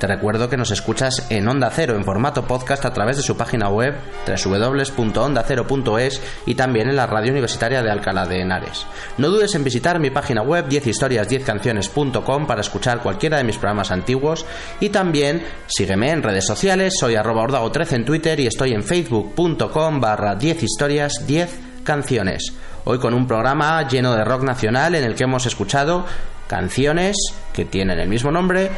Te 0.00 0.06
recuerdo 0.06 0.48
que 0.48 0.56
nos 0.56 0.70
escuchas 0.70 1.26
en 1.28 1.46
Onda 1.46 1.70
Cero 1.70 1.94
en 1.94 2.06
formato 2.06 2.46
podcast 2.46 2.86
a 2.86 2.92
través 2.94 3.18
de 3.18 3.22
su 3.22 3.36
página 3.36 3.68
web 3.68 3.94
www.ondacero.es 4.26 6.22
y 6.46 6.54
también 6.54 6.88
en 6.88 6.96
la 6.96 7.06
radio 7.06 7.30
universitaria 7.30 7.82
de 7.82 7.90
Alcalá 7.90 8.24
de 8.24 8.40
Henares. 8.40 8.86
No 9.18 9.28
dudes 9.28 9.54
en 9.54 9.62
visitar 9.62 10.00
mi 10.00 10.08
página 10.08 10.40
web 10.40 10.70
10historias10canciones.com 10.70 12.46
para 12.46 12.62
escuchar 12.62 13.02
cualquiera 13.02 13.36
de 13.36 13.44
mis 13.44 13.58
programas 13.58 13.90
antiguos 13.90 14.46
y 14.80 14.88
también 14.88 15.44
sígueme 15.66 16.12
en 16.12 16.22
redes 16.22 16.46
sociales, 16.46 16.94
soy 16.98 17.16
arroba 17.16 17.42
ordago13 17.42 17.92
en 17.96 18.04
Twitter 18.06 18.40
y 18.40 18.46
estoy 18.46 18.72
en 18.72 18.82
facebook.com 18.82 20.00
barra 20.00 20.34
10 20.34 20.62
historias 20.62 21.26
10 21.26 21.60
canciones. 21.84 22.54
Hoy 22.84 22.98
con 22.98 23.12
un 23.12 23.26
programa 23.26 23.86
lleno 23.86 24.14
de 24.14 24.24
rock 24.24 24.44
nacional 24.44 24.94
en 24.94 25.04
el 25.04 25.14
que 25.14 25.24
hemos 25.24 25.44
escuchado 25.44 26.06
canciones 26.48 27.18
que 27.52 27.66
tienen 27.66 28.00
el 28.00 28.08
mismo 28.08 28.30
nombre 28.30 28.70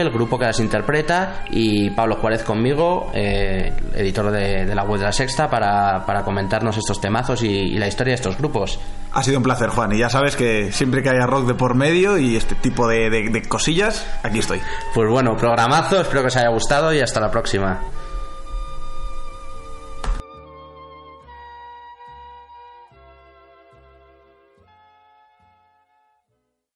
el 0.00 0.10
grupo 0.10 0.38
que 0.38 0.44
las 0.46 0.60
interpreta 0.60 1.44
y 1.50 1.90
Pablo 1.90 2.16
Juárez 2.16 2.42
conmigo, 2.42 3.10
eh, 3.14 3.72
editor 3.94 4.30
de, 4.30 4.64
de 4.66 4.74
la 4.74 4.84
web 4.84 4.98
de 4.98 5.06
la 5.06 5.12
Sexta, 5.12 5.48
para, 5.48 6.04
para 6.06 6.22
comentarnos 6.22 6.76
estos 6.76 7.00
temazos 7.00 7.42
y, 7.42 7.48
y 7.48 7.78
la 7.78 7.86
historia 7.88 8.12
de 8.12 8.16
estos 8.16 8.36
grupos. 8.38 8.78
Ha 9.12 9.22
sido 9.22 9.38
un 9.38 9.42
placer, 9.44 9.68
Juan. 9.70 9.92
Y 9.92 9.98
ya 9.98 10.08
sabes 10.10 10.36
que 10.36 10.70
siempre 10.72 11.02
que 11.02 11.08
haya 11.10 11.26
rock 11.26 11.46
de 11.46 11.54
por 11.54 11.74
medio 11.74 12.18
y 12.18 12.36
este 12.36 12.54
tipo 12.54 12.86
de, 12.86 13.08
de- 13.10 13.30
de 13.30 13.42
cosillas, 13.48 14.06
aquí 14.22 14.40
estoy. 14.40 14.60
Pues 14.94 15.08
bueno, 15.10 15.36
programazo, 15.36 16.00
espero 16.00 16.20
que 16.22 16.28
os 16.28 16.36
haya 16.36 16.48
gustado 16.50 16.92
y 16.92 17.00
hasta 17.00 17.20
la 17.20 17.30
próxima. 17.30 17.80